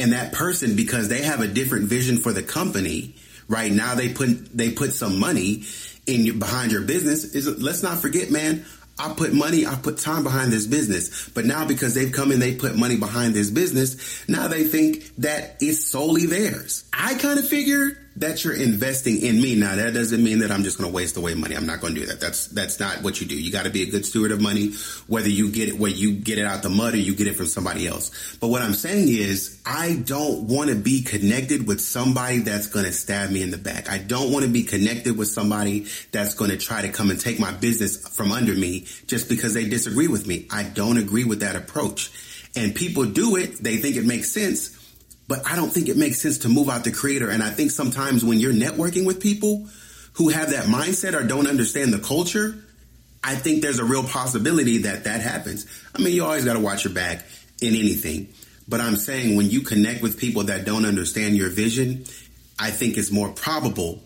And 0.00 0.12
that 0.12 0.32
person, 0.32 0.74
because 0.74 1.08
they 1.08 1.22
have 1.22 1.40
a 1.40 1.46
different 1.46 1.84
vision 1.84 2.18
for 2.18 2.32
the 2.32 2.42
company, 2.42 3.14
right 3.46 3.70
now 3.70 3.94
they 3.94 4.08
put 4.08 4.56
they 4.56 4.72
put 4.72 4.92
some 4.92 5.20
money 5.20 5.62
in 6.06 6.38
behind 6.38 6.72
your 6.72 6.82
business. 6.82 7.24
Is 7.34 7.46
let's 7.60 7.82
not 7.82 7.98
forget, 7.98 8.30
man, 8.30 8.64
I 8.98 9.12
put 9.12 9.32
money, 9.32 9.66
I 9.66 9.74
put 9.74 9.98
time 9.98 10.24
behind 10.24 10.52
this 10.52 10.66
business. 10.66 11.28
But 11.28 11.44
now 11.44 11.66
because 11.66 11.94
they've 11.94 12.12
come 12.12 12.30
and 12.30 12.40
they 12.40 12.54
put 12.54 12.76
money 12.76 12.96
behind 12.96 13.34
this 13.34 13.50
business, 13.50 14.26
now 14.28 14.48
they 14.48 14.64
think 14.64 15.14
that 15.18 15.56
it's 15.60 15.84
solely 15.84 16.26
theirs. 16.26 16.84
I 16.92 17.14
kind 17.14 17.38
of 17.38 17.46
figured 17.48 17.98
that 18.16 18.44
you're 18.44 18.54
investing 18.54 19.22
in 19.22 19.40
me. 19.40 19.54
Now 19.54 19.76
that 19.76 19.92
doesn't 19.92 20.22
mean 20.22 20.38
that 20.38 20.50
I'm 20.50 20.62
just 20.62 20.78
going 20.78 20.90
to 20.90 20.94
waste 20.94 21.16
away 21.16 21.34
money. 21.34 21.54
I'm 21.54 21.66
not 21.66 21.80
going 21.80 21.94
to 21.94 22.00
do 22.00 22.06
that. 22.06 22.20
That's 22.20 22.46
that's 22.48 22.80
not 22.80 23.02
what 23.02 23.20
you 23.20 23.26
do. 23.26 23.40
You 23.40 23.52
got 23.52 23.64
to 23.64 23.70
be 23.70 23.82
a 23.82 23.90
good 23.90 24.06
steward 24.06 24.32
of 24.32 24.40
money, 24.40 24.72
whether 25.06 25.28
you 25.28 25.50
get 25.50 25.68
it 25.68 25.78
where 25.78 25.90
you 25.90 26.14
get 26.14 26.38
it 26.38 26.46
out 26.46 26.62
the 26.62 26.70
mud 26.70 26.94
or 26.94 26.98
you 26.98 27.14
get 27.14 27.26
it 27.26 27.36
from 27.36 27.46
somebody 27.46 27.86
else. 27.86 28.36
But 28.40 28.48
what 28.48 28.62
I'm 28.62 28.74
saying 28.74 29.08
is, 29.08 29.60
I 29.66 30.02
don't 30.04 30.48
want 30.48 30.70
to 30.70 30.76
be 30.76 31.02
connected 31.02 31.66
with 31.66 31.80
somebody 31.80 32.38
that's 32.38 32.68
going 32.68 32.86
to 32.86 32.92
stab 32.92 33.30
me 33.30 33.42
in 33.42 33.50
the 33.50 33.58
back. 33.58 33.90
I 33.90 33.98
don't 33.98 34.32
want 34.32 34.44
to 34.44 34.50
be 34.50 34.62
connected 34.62 35.18
with 35.18 35.28
somebody 35.28 35.86
that's 36.12 36.34
going 36.34 36.50
to 36.50 36.56
try 36.56 36.82
to 36.82 36.88
come 36.88 37.10
and 37.10 37.20
take 37.20 37.38
my 37.38 37.52
business 37.52 38.08
from 38.08 38.32
under 38.32 38.54
me 38.54 38.86
just 39.06 39.28
because 39.28 39.52
they 39.54 39.68
disagree 39.68 40.08
with 40.08 40.26
me. 40.26 40.46
I 40.50 40.62
don't 40.62 40.96
agree 40.96 41.24
with 41.24 41.40
that 41.40 41.56
approach. 41.56 42.10
And 42.56 42.74
people 42.74 43.04
do 43.04 43.36
it. 43.36 43.62
They 43.62 43.76
think 43.76 43.96
it 43.96 44.06
makes 44.06 44.30
sense 44.30 44.85
but 45.28 45.46
I 45.46 45.56
don't 45.56 45.70
think 45.70 45.88
it 45.88 45.96
makes 45.96 46.20
sense 46.20 46.38
to 46.38 46.48
move 46.48 46.68
out 46.68 46.84
the 46.84 46.92
creator. 46.92 47.30
And 47.30 47.42
I 47.42 47.50
think 47.50 47.70
sometimes 47.70 48.24
when 48.24 48.38
you're 48.38 48.52
networking 48.52 49.06
with 49.06 49.20
people 49.20 49.68
who 50.14 50.28
have 50.28 50.50
that 50.50 50.66
mindset 50.66 51.14
or 51.14 51.26
don't 51.26 51.46
understand 51.46 51.92
the 51.92 51.98
culture, 51.98 52.54
I 53.22 53.34
think 53.34 53.60
there's 53.60 53.80
a 53.80 53.84
real 53.84 54.04
possibility 54.04 54.78
that 54.78 55.04
that 55.04 55.20
happens. 55.20 55.66
I 55.94 56.00
mean, 56.00 56.14
you 56.14 56.24
always 56.24 56.44
got 56.44 56.54
to 56.54 56.60
watch 56.60 56.84
your 56.84 56.94
back 56.94 57.24
in 57.60 57.74
anything. 57.74 58.28
But 58.68 58.80
I'm 58.80 58.96
saying 58.96 59.36
when 59.36 59.50
you 59.50 59.62
connect 59.62 60.02
with 60.02 60.18
people 60.18 60.44
that 60.44 60.64
don't 60.64 60.84
understand 60.84 61.36
your 61.36 61.50
vision, 61.50 62.04
I 62.58 62.70
think 62.70 62.96
it's 62.96 63.10
more 63.10 63.28
probable 63.28 64.02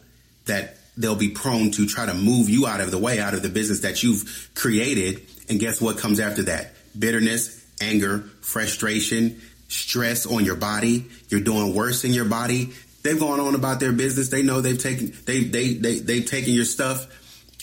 that 0.47 0.77
they'll 0.97 1.17
be 1.17 1.31
prone 1.31 1.71
to 1.73 1.87
try 1.87 2.07
to 2.07 2.15
move 2.15 2.49
you 2.49 2.67
out 2.67 2.81
of 2.81 2.91
the 2.91 2.99
way, 2.99 3.21
out 3.21 3.35
of 3.35 3.43
the 3.43 3.49
business 3.49 3.81
that 3.81 4.03
you've 4.03 4.51
created. 4.55 5.23
And 5.49 5.61
guess 5.61 5.81
what 5.81 5.99
comes 5.99 6.21
after 6.21 6.45
that? 6.45 6.73
Bitterness, 6.99 7.65
anger, 7.81 8.25
frustration, 8.41 9.41
stress 9.71 10.27
on 10.27 10.45
your 10.45 10.57
body. 10.57 11.07
You're 11.29 11.41
doing 11.41 11.75
worse 11.75 12.05
in 12.05 12.13
your 12.13 12.27
body. 12.27 12.73
They've 13.03 13.19
gone 13.19 13.41
on 13.41 13.55
about 13.55 13.81
their 13.81 13.93
business. 13.93 14.29
They 14.29 14.43
know 14.43 14.61
they've 14.61 14.79
taken 14.79 15.13
they 15.25 15.45
they 15.45 15.75
they 15.75 15.99
they've 16.01 16.27
taken 16.27 16.53
your 16.53 16.67
stuff 16.67 17.07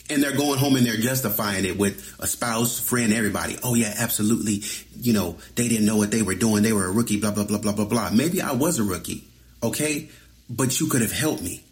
and 0.10 0.24
they're 0.24 0.36
going 0.36 0.58
home 0.58 0.76
and 0.76 0.86
they're 0.86 0.96
justifying 0.96 1.66
it 1.66 1.78
with 1.78 2.16
a 2.20 2.28
spouse, 2.28 2.80
friend, 2.80 3.14
everybody. 3.14 3.58
Oh 3.64 3.76
yeah, 3.76 3.94
absolutely. 3.98 4.62
You 5.00 5.14
know, 5.14 5.38
they 5.56 5.68
didn't 5.68 5.86
know 5.86 5.98
what 5.98 6.12
they 6.12 6.22
were 6.22 6.36
doing. 6.36 6.64
They 6.64 6.74
were 6.74 6.86
a 6.86 6.92
rookie, 6.92 7.20
blah, 7.20 7.32
blah, 7.32 7.44
blah, 7.44 7.60
blah, 7.60 7.74
blah, 7.74 7.86
blah. 7.86 8.10
Maybe 8.12 8.42
I 8.42 8.54
was 8.54 8.80
a 8.80 8.84
rookie. 8.84 9.26
Okay. 9.62 10.10
But 10.50 10.80
you 10.80 10.88
could 10.88 11.02
have 11.02 11.12
helped 11.12 11.44
me. 11.44 11.64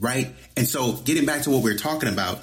Right. 0.00 0.34
And 0.56 0.66
so 0.66 0.92
getting 0.92 1.26
back 1.26 1.42
to 1.42 1.50
what 1.50 1.62
we 1.62 1.70
we're 1.70 1.78
talking 1.78 2.08
about, 2.08 2.40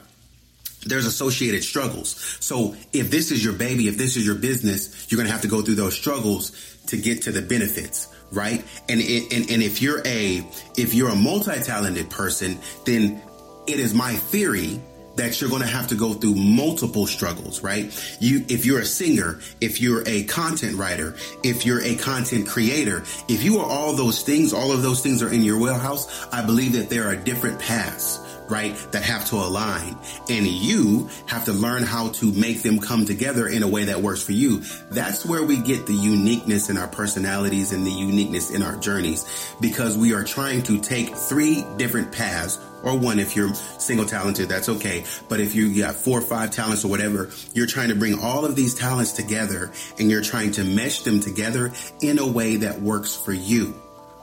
there's 0.85 1.05
associated 1.05 1.63
struggles. 1.63 2.15
So 2.39 2.75
if 2.91 3.09
this 3.09 3.31
is 3.31 3.43
your 3.43 3.53
baby, 3.53 3.87
if 3.87 3.97
this 3.97 4.17
is 4.17 4.25
your 4.25 4.35
business, 4.35 5.07
you're 5.09 5.17
going 5.17 5.27
to 5.27 5.31
have 5.31 5.41
to 5.43 5.47
go 5.47 5.61
through 5.61 5.75
those 5.75 5.95
struggles 5.95 6.51
to 6.87 6.97
get 6.97 7.23
to 7.23 7.31
the 7.31 7.41
benefits 7.41 8.07
right 8.31 8.63
and, 8.89 8.99
it, 9.01 9.31
and 9.33 9.49
and 9.49 9.61
if 9.61 9.81
you're 9.81 10.01
a 10.05 10.45
if 10.77 10.93
you're 10.93 11.09
a 11.09 11.15
multi-talented 11.15 12.09
person 12.09 12.57
then 12.85 13.21
it 13.67 13.79
is 13.79 13.93
my 13.93 14.13
theory 14.13 14.81
that 15.15 15.39
you're 15.39 15.49
going 15.49 15.61
to 15.61 15.67
have 15.67 15.87
to 15.87 15.95
go 15.95 16.13
through 16.13 16.35
multiple 16.35 17.05
struggles, 17.05 17.61
right? 17.61 18.17
You, 18.19 18.45
if 18.49 18.65
you're 18.65 18.79
a 18.79 18.85
singer, 18.85 19.39
if 19.61 19.79
you're 19.79 20.03
a 20.07 20.23
content 20.23 20.77
writer, 20.77 21.15
if 21.43 21.65
you're 21.65 21.81
a 21.81 21.95
content 21.95 22.47
creator, 22.47 23.03
if 23.27 23.43
you 23.43 23.59
are 23.59 23.65
all 23.65 23.93
those 23.95 24.23
things, 24.23 24.53
all 24.53 24.71
of 24.71 24.81
those 24.81 25.01
things 25.01 25.21
are 25.21 25.31
in 25.31 25.43
your 25.43 25.59
wheelhouse. 25.59 26.27
I 26.31 26.43
believe 26.43 26.73
that 26.73 26.89
there 26.89 27.07
are 27.07 27.15
different 27.15 27.59
paths 27.59 28.19
right, 28.53 28.75
that 28.91 29.01
have 29.01 29.25
to 29.25 29.35
align. 29.35 29.97
And 30.29 30.45
you 30.45 31.09
have 31.25 31.45
to 31.45 31.53
learn 31.53 31.81
how 31.81 32.09
to 32.09 32.31
make 32.31 32.61
them 32.61 32.79
come 32.79 33.05
together 33.05 33.47
in 33.47 33.63
a 33.63 33.67
way 33.67 33.85
that 33.85 33.99
works 33.99 34.21
for 34.21 34.33
you. 34.33 34.61
That's 34.91 35.25
where 35.25 35.43
we 35.43 35.57
get 35.57 35.87
the 35.87 35.93
uniqueness 35.93 36.69
in 36.69 36.77
our 36.77 36.87
personalities 36.87 37.73
and 37.73 37.85
the 37.85 37.91
uniqueness 37.91 38.51
in 38.51 38.61
our 38.61 38.75
journeys 38.75 39.25
because 39.59 39.97
we 39.97 40.13
are 40.13 40.23
trying 40.23 40.61
to 40.63 40.79
take 40.79 41.15
three 41.15 41.65
different 41.77 42.11
paths 42.11 42.59
or 42.83 42.97
one 42.97 43.17
if 43.17 43.35
you're 43.35 43.53
single 43.53 44.05
talented, 44.05 44.49
that's 44.49 44.69
okay. 44.69 45.05
But 45.29 45.39
if 45.39 45.55
you 45.55 45.81
got 45.81 45.95
four 45.95 46.19
or 46.19 46.21
five 46.21 46.51
talents 46.51 46.83
or 46.85 46.89
whatever, 46.89 47.31
you're 47.53 47.65
trying 47.65 47.89
to 47.89 47.95
bring 47.95 48.19
all 48.19 48.45
of 48.45 48.55
these 48.55 48.75
talents 48.75 49.13
together 49.13 49.71
and 49.97 50.11
you're 50.11 50.21
trying 50.21 50.51
to 50.51 50.63
mesh 50.63 51.01
them 51.01 51.21
together 51.21 51.71
in 52.01 52.19
a 52.19 52.27
way 52.27 52.57
that 52.57 52.81
works 52.81 53.15
for 53.15 53.33
you. 53.33 53.73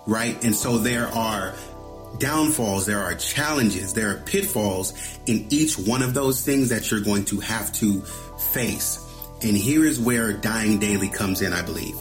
Right. 0.07 0.43
And 0.45 0.55
so 0.55 0.79
there 0.79 1.09
are 1.09 1.55
downfalls, 2.19 2.87
there 2.87 3.01
are 3.01 3.15
challenges, 3.15 3.95
there 3.95 4.11
are 4.11 4.19
pitfalls 4.19 5.19
in 5.27 5.47
each 5.51 5.79
one 5.79 6.03
of 6.03 6.15
those 6.15 6.43
things 6.43 6.69
that 6.69 6.91
you're 6.91 7.01
going 7.01 7.25
to 7.27 7.41
have 7.41 7.73
to 7.75 8.01
face. 8.39 9.07
And 9.43 9.57
here 9.57 9.85
is 9.85 9.99
where 9.99 10.33
dying 10.33 10.79
daily 10.79 11.09
comes 11.09 11.41
in, 11.41 11.53
I 11.53 11.63
believe. 11.63 11.97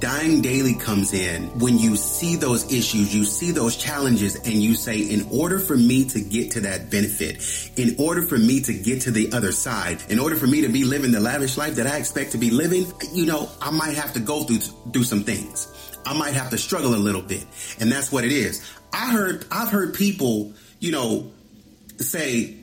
Dying 0.00 0.40
daily 0.40 0.72
comes 0.72 1.12
in 1.12 1.42
when 1.58 1.78
you 1.78 1.94
see 1.94 2.34
those 2.34 2.72
issues, 2.72 3.14
you 3.14 3.24
see 3.26 3.50
those 3.50 3.76
challenges, 3.76 4.34
and 4.34 4.54
you 4.54 4.74
say, 4.74 4.98
in 4.98 5.28
order 5.30 5.58
for 5.58 5.76
me 5.76 6.06
to 6.06 6.22
get 6.22 6.52
to 6.52 6.60
that 6.60 6.90
benefit, 6.90 7.72
in 7.76 7.96
order 7.98 8.22
for 8.22 8.38
me 8.38 8.62
to 8.62 8.72
get 8.72 9.02
to 9.02 9.10
the 9.10 9.30
other 9.34 9.52
side, 9.52 10.02
in 10.08 10.18
order 10.18 10.36
for 10.36 10.46
me 10.46 10.62
to 10.62 10.70
be 10.70 10.84
living 10.84 11.12
the 11.12 11.20
lavish 11.20 11.58
life 11.58 11.74
that 11.74 11.86
I 11.86 11.98
expect 11.98 12.32
to 12.32 12.38
be 12.38 12.48
living, 12.50 12.86
you 13.12 13.26
know, 13.26 13.50
I 13.60 13.70
might 13.70 13.94
have 13.94 14.14
to 14.14 14.20
go 14.20 14.44
through, 14.44 14.60
do 14.90 15.04
some 15.04 15.22
things. 15.22 15.68
I 16.06 16.16
might 16.16 16.32
have 16.32 16.48
to 16.48 16.56
struggle 16.56 16.94
a 16.94 16.96
little 16.96 17.20
bit. 17.20 17.44
And 17.78 17.92
that's 17.92 18.10
what 18.10 18.24
it 18.24 18.32
is. 18.32 18.66
I 18.94 19.12
heard, 19.12 19.44
I've 19.52 19.68
heard 19.68 19.92
people, 19.92 20.54
you 20.78 20.92
know, 20.92 21.30
say, 21.98 22.56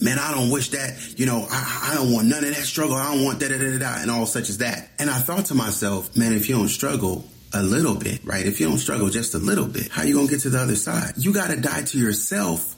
man, 0.00 0.18
I 0.18 0.32
don't 0.32 0.50
wish 0.50 0.70
that, 0.70 1.18
you 1.18 1.26
know, 1.26 1.46
I, 1.50 1.90
I 1.90 1.94
don't 1.94 2.12
want 2.12 2.28
none 2.28 2.44
of 2.44 2.54
that 2.54 2.64
struggle. 2.64 2.96
I 2.96 3.14
don't 3.14 3.24
want 3.24 3.40
da 3.40 3.48
da 3.48 3.58
da 3.58 3.78
da 3.78 4.00
and 4.00 4.10
all 4.10 4.26
such 4.26 4.48
as 4.48 4.58
that. 4.58 4.90
And 4.98 5.10
I 5.10 5.18
thought 5.18 5.46
to 5.46 5.54
myself, 5.54 6.16
man, 6.16 6.32
if 6.32 6.48
you 6.48 6.56
don't 6.56 6.68
struggle, 6.68 7.24
a 7.54 7.62
little 7.62 7.94
bit, 7.94 8.24
right? 8.24 8.46
If 8.46 8.60
you 8.60 8.68
don't 8.68 8.78
struggle 8.78 9.10
just 9.10 9.34
a 9.34 9.38
little 9.38 9.66
bit, 9.66 9.90
how 9.90 10.02
you 10.02 10.14
gonna 10.14 10.28
get 10.28 10.40
to 10.40 10.50
the 10.50 10.58
other 10.58 10.76
side? 10.76 11.14
You 11.16 11.32
gotta 11.32 11.60
die 11.60 11.82
to 11.82 11.98
yourself 11.98 12.76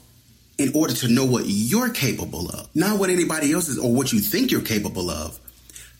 in 0.57 0.71
order 0.73 0.93
to 0.93 1.07
know 1.07 1.25
what 1.25 1.43
you're 1.45 1.89
capable 1.89 2.49
of, 2.49 2.69
not 2.75 2.99
what 2.99 3.09
anybody 3.09 3.53
else 3.53 3.67
is 3.67 3.77
or 3.77 3.93
what 3.93 4.13
you 4.13 4.19
think 4.19 4.51
you're 4.51 4.61
capable 4.61 5.09
of. 5.09 5.39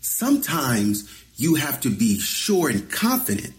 Sometimes 0.01 1.10
you 1.36 1.55
have 1.55 1.81
to 1.81 1.89
be 1.89 2.19
sure 2.19 2.69
and 2.69 2.89
confident 2.89 3.53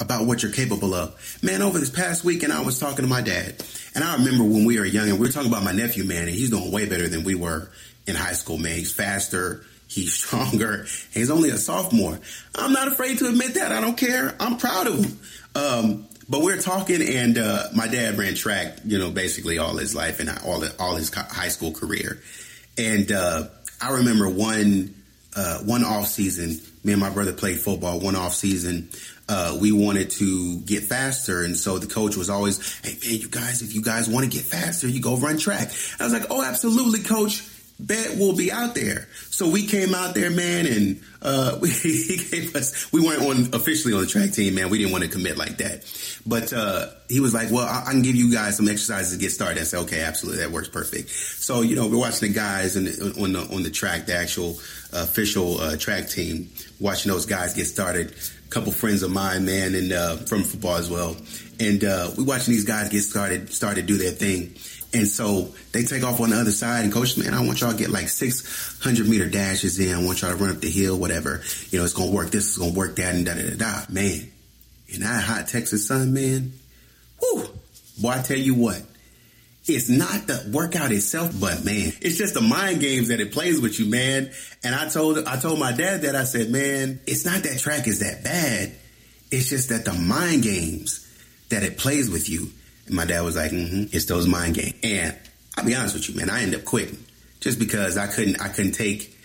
about 0.00 0.26
what 0.26 0.42
you're 0.42 0.52
capable 0.52 0.94
of. 0.94 1.38
Man, 1.42 1.62
over 1.62 1.78
this 1.78 1.90
past 1.90 2.24
weekend, 2.24 2.52
I 2.52 2.60
was 2.60 2.78
talking 2.78 3.04
to 3.04 3.06
my 3.06 3.22
dad, 3.22 3.62
and 3.94 4.04
I 4.04 4.16
remember 4.16 4.44
when 4.44 4.64
we 4.64 4.78
were 4.78 4.84
young, 4.84 5.08
and 5.08 5.18
we 5.18 5.26
were 5.26 5.32
talking 5.32 5.50
about 5.50 5.64
my 5.64 5.72
nephew, 5.72 6.04
man, 6.04 6.22
and 6.22 6.30
he's 6.30 6.50
doing 6.50 6.70
way 6.70 6.86
better 6.86 7.08
than 7.08 7.24
we 7.24 7.34
were 7.34 7.70
in 8.06 8.14
high 8.14 8.32
school, 8.32 8.58
man. 8.58 8.76
He's 8.76 8.92
faster, 8.92 9.64
he's 9.88 10.12
stronger, 10.22 10.86
he's 11.12 11.30
only 11.30 11.50
a 11.50 11.56
sophomore. 11.56 12.18
I'm 12.54 12.72
not 12.72 12.88
afraid 12.88 13.18
to 13.18 13.28
admit 13.28 13.54
that. 13.54 13.72
I 13.72 13.80
don't 13.80 13.96
care. 13.96 14.34
I'm 14.38 14.58
proud 14.58 14.86
of 14.86 15.04
him. 15.04 15.18
Um, 15.54 16.08
but 16.28 16.42
we're 16.42 16.60
talking, 16.60 17.00
and 17.02 17.38
uh, 17.38 17.68
my 17.74 17.86
dad 17.86 18.18
ran 18.18 18.34
track, 18.34 18.78
you 18.84 18.98
know, 18.98 19.10
basically 19.10 19.58
all 19.58 19.76
his 19.76 19.94
life 19.94 20.18
and 20.18 20.28
all 20.44 20.64
all 20.80 20.96
his 20.96 21.12
high 21.14 21.48
school 21.48 21.72
career. 21.72 22.20
And 22.76 23.10
uh, 23.12 23.44
I 23.80 23.92
remember 23.92 24.28
one 24.28 24.95
uh, 25.36 25.58
one 25.58 25.84
off 25.84 26.06
season, 26.06 26.58
me 26.82 26.92
and 26.92 27.00
my 27.00 27.10
brother 27.10 27.32
played 27.32 27.60
football. 27.60 28.00
One 28.00 28.16
off 28.16 28.34
season, 28.34 28.88
uh, 29.28 29.56
we 29.60 29.70
wanted 29.70 30.10
to 30.12 30.58
get 30.60 30.84
faster. 30.84 31.42
And 31.42 31.56
so 31.56 31.78
the 31.78 31.86
coach 31.86 32.16
was 32.16 32.30
always, 32.30 32.78
Hey 32.80 32.96
man, 33.04 33.20
you 33.20 33.28
guys, 33.28 33.62
if 33.62 33.74
you 33.74 33.82
guys 33.82 34.08
want 34.08 34.24
to 34.24 34.30
get 34.30 34.44
faster, 34.46 34.88
you 34.88 35.00
go 35.00 35.16
run 35.16 35.38
track. 35.38 35.70
I 36.00 36.04
was 36.04 36.12
like, 36.12 36.26
Oh, 36.30 36.42
absolutely, 36.42 37.00
coach. 37.00 37.46
Bet 37.78 38.16
we'll 38.16 38.34
be 38.34 38.50
out 38.50 38.74
there. 38.74 39.06
So 39.28 39.50
we 39.50 39.66
came 39.66 39.94
out 39.94 40.14
there, 40.14 40.30
man, 40.30 40.66
and 40.66 41.00
uh, 41.20 41.58
we, 41.60 41.68
he 41.82 42.16
gave 42.16 42.56
us. 42.56 42.90
We 42.90 43.02
weren't 43.02 43.22
on 43.22 43.54
officially 43.54 43.92
on 43.92 44.00
the 44.00 44.06
track 44.06 44.30
team, 44.30 44.54
man. 44.54 44.70
We 44.70 44.78
didn't 44.78 44.92
want 44.92 45.04
to 45.04 45.10
commit 45.10 45.36
like 45.36 45.58
that, 45.58 45.84
but 46.26 46.54
uh, 46.54 46.88
he 47.10 47.20
was 47.20 47.34
like, 47.34 47.50
"Well, 47.50 47.66
I, 47.66 47.84
I, 47.88 47.90
can 47.90 48.00
give 48.00 48.14
you 48.14 48.32
guys 48.32 48.56
some 48.56 48.66
exercises 48.66 49.12
to 49.12 49.18
get 49.18 49.30
started." 49.30 49.60
I 49.60 49.64
said, 49.64 49.80
"Okay, 49.80 50.00
absolutely, 50.00 50.42
that 50.42 50.52
works 50.52 50.68
perfect." 50.68 51.10
So 51.10 51.60
you 51.60 51.76
know, 51.76 51.86
we're 51.86 51.98
watching 51.98 52.28
the 52.28 52.34
guys 52.34 52.76
and 52.76 52.88
on 53.18 53.34
the 53.34 53.46
on 53.54 53.62
the 53.62 53.70
track, 53.70 54.06
the 54.06 54.16
actual 54.16 54.56
official 54.94 55.60
uh, 55.60 55.76
track 55.76 56.08
team, 56.08 56.48
watching 56.80 57.12
those 57.12 57.26
guys 57.26 57.52
get 57.52 57.66
started 57.66 58.14
A 58.46 58.50
couple 58.50 58.72
friends 58.72 59.02
of 59.02 59.10
mine, 59.10 59.44
man, 59.44 59.74
and 59.74 59.92
uh, 59.92 60.16
from 60.16 60.44
football 60.44 60.76
as 60.76 60.88
well. 60.88 61.16
And 61.60 61.84
uh, 61.84 62.10
we 62.16 62.24
watching 62.24 62.54
these 62.54 62.64
guys 62.64 62.88
get 62.88 63.02
started, 63.02 63.52
start 63.52 63.76
to 63.76 63.82
do 63.82 63.98
their 63.98 64.12
thing. 64.12 64.54
And 64.96 65.06
so 65.06 65.54
they 65.72 65.82
take 65.82 66.02
off 66.02 66.20
on 66.20 66.30
the 66.30 66.36
other 66.36 66.50
side 66.50 66.84
and 66.84 66.92
coach, 66.92 67.18
man, 67.18 67.34
I 67.34 67.44
want 67.44 67.60
y'all 67.60 67.72
to 67.72 67.76
get 67.76 67.90
like 67.90 68.08
600 68.08 69.06
meter 69.06 69.28
dashes 69.28 69.78
in. 69.78 69.94
I 69.94 70.02
want 70.02 70.22
y'all 70.22 70.30
to 70.30 70.36
run 70.36 70.50
up 70.50 70.60
the 70.62 70.70
hill, 70.70 70.96
whatever. 70.96 71.42
You 71.70 71.78
know, 71.78 71.84
it's 71.84 71.92
going 71.92 72.08
to 72.08 72.16
work. 72.16 72.30
This 72.30 72.48
is 72.48 72.56
going 72.56 72.72
to 72.72 72.78
work 72.78 72.96
that 72.96 73.14
and 73.14 73.26
da 73.26 73.34
da 73.34 73.50
da 73.50 73.56
da. 73.56 73.92
Man, 73.92 74.30
in 74.88 75.00
that 75.00 75.22
hot 75.22 75.48
Texas 75.48 75.86
sun, 75.86 76.14
man, 76.14 76.54
whoo, 77.20 77.44
boy, 78.00 78.10
I 78.10 78.22
tell 78.22 78.38
you 78.38 78.54
what, 78.54 78.80
it's 79.66 79.90
not 79.90 80.26
the 80.26 80.50
workout 80.52 80.92
itself, 80.92 81.38
but 81.38 81.64
man, 81.64 81.92
it's 82.00 82.16
just 82.16 82.34
the 82.34 82.40
mind 82.40 82.80
games 82.80 83.08
that 83.08 83.20
it 83.20 83.32
plays 83.32 83.60
with 83.60 83.78
you, 83.78 83.86
man. 83.86 84.30
And 84.64 84.74
I 84.74 84.88
told, 84.88 85.18
I 85.26 85.36
told 85.38 85.58
my 85.58 85.72
dad 85.72 86.02
that 86.02 86.16
I 86.16 86.24
said, 86.24 86.50
man, 86.50 87.00
it's 87.06 87.26
not 87.26 87.42
that 87.42 87.58
track 87.58 87.86
is 87.86 88.00
that 88.00 88.24
bad. 88.24 88.72
It's 89.30 89.50
just 89.50 89.68
that 89.70 89.84
the 89.84 89.92
mind 89.92 90.44
games 90.44 91.02
that 91.50 91.64
it 91.64 91.78
plays 91.78 92.10
with 92.10 92.28
you. 92.28 92.48
My 92.88 93.04
dad 93.04 93.22
was 93.22 93.36
like, 93.36 93.50
mm-hmm, 93.50 93.84
it's 93.92 94.04
those 94.06 94.26
mind 94.26 94.54
games. 94.54 94.74
And 94.82 95.16
I'll 95.56 95.64
be 95.64 95.74
honest 95.74 95.94
with 95.94 96.08
you, 96.08 96.16
man, 96.16 96.30
I 96.30 96.42
ended 96.42 96.60
up 96.60 96.66
quitting 96.66 96.98
just 97.40 97.58
because 97.58 97.96
I 97.96 98.06
couldn't, 98.06 98.40
I 98.40 98.48
couldn't 98.48 98.72
take 98.72 99.16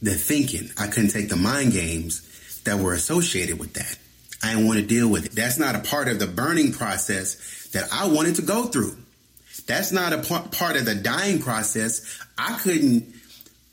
the 0.00 0.14
thinking. 0.14 0.70
I 0.78 0.88
couldn't 0.88 1.10
take 1.10 1.28
the 1.28 1.36
mind 1.36 1.72
games 1.72 2.60
that 2.64 2.78
were 2.78 2.94
associated 2.94 3.58
with 3.58 3.74
that. 3.74 3.98
I 4.42 4.54
didn't 4.54 4.66
want 4.66 4.80
to 4.80 4.86
deal 4.86 5.08
with 5.08 5.26
it. 5.26 5.32
That's 5.32 5.58
not 5.58 5.76
a 5.76 5.78
part 5.78 6.08
of 6.08 6.18
the 6.18 6.26
burning 6.26 6.72
process 6.72 7.68
that 7.72 7.88
I 7.92 8.08
wanted 8.08 8.36
to 8.36 8.42
go 8.42 8.64
through. 8.64 8.96
That's 9.66 9.92
not 9.92 10.12
a 10.12 10.18
part 10.18 10.76
of 10.76 10.84
the 10.84 10.94
dying 10.94 11.40
process. 11.40 12.20
I 12.36 12.58
couldn't, 12.58 13.14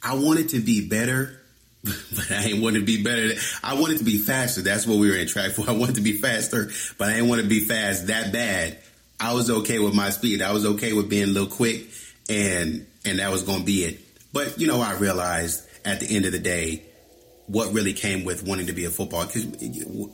I 0.04 0.14
wanted 0.16 0.50
to 0.50 0.60
be 0.60 0.88
better, 0.88 1.42
but 1.84 2.32
I 2.32 2.44
ain't 2.46 2.62
want 2.62 2.76
to 2.76 2.84
be 2.84 3.02
better. 3.02 3.32
I 3.64 3.80
wanted 3.80 3.98
to 3.98 4.04
be 4.04 4.18
faster. 4.18 4.62
That's 4.62 4.86
what 4.86 5.00
we 5.00 5.10
were 5.10 5.16
in 5.16 5.28
track 5.28 5.52
for. 5.52 5.66
I 5.68 5.72
wanted 5.72 5.96
to 5.96 6.02
be 6.02 6.14
faster, 6.14 6.70
but 6.98 7.10
I 7.10 7.14
didn't 7.16 7.30
want 7.30 7.42
to 7.42 7.48
be 7.48 7.62
fast 7.62 8.08
that 8.08 8.32
bad. 8.32 8.78
I 9.20 9.34
was 9.34 9.50
okay 9.50 9.80
with 9.80 9.94
my 9.94 10.10
speed. 10.10 10.42
I 10.42 10.54
was 10.54 10.66
okay 10.66 10.94
with 10.94 11.10
being 11.10 11.24
a 11.24 11.28
little 11.28 11.50
quick 11.50 11.88
and, 12.30 12.86
and 13.06 13.20
that 13.20 13.32
was 13.32 13.44
going 13.44 13.60
to 13.60 13.66
be 13.66 13.84
it. 13.84 14.00
But, 14.32 14.60
you 14.60 14.68
know, 14.68 14.82
I 14.82 14.94
realized 14.94 15.68
at 15.86 16.00
the 16.00 16.16
end 16.16 16.26
of 16.26 16.32
the 16.32 16.40
day, 16.40 16.86
what 17.48 17.74
really 17.74 17.94
came 17.94 18.26
with 18.26 18.44
wanting 18.44 18.68
to 18.68 18.74
be 18.74 18.86
a 18.86 18.92
football, 18.92 19.24
cause 19.26 19.44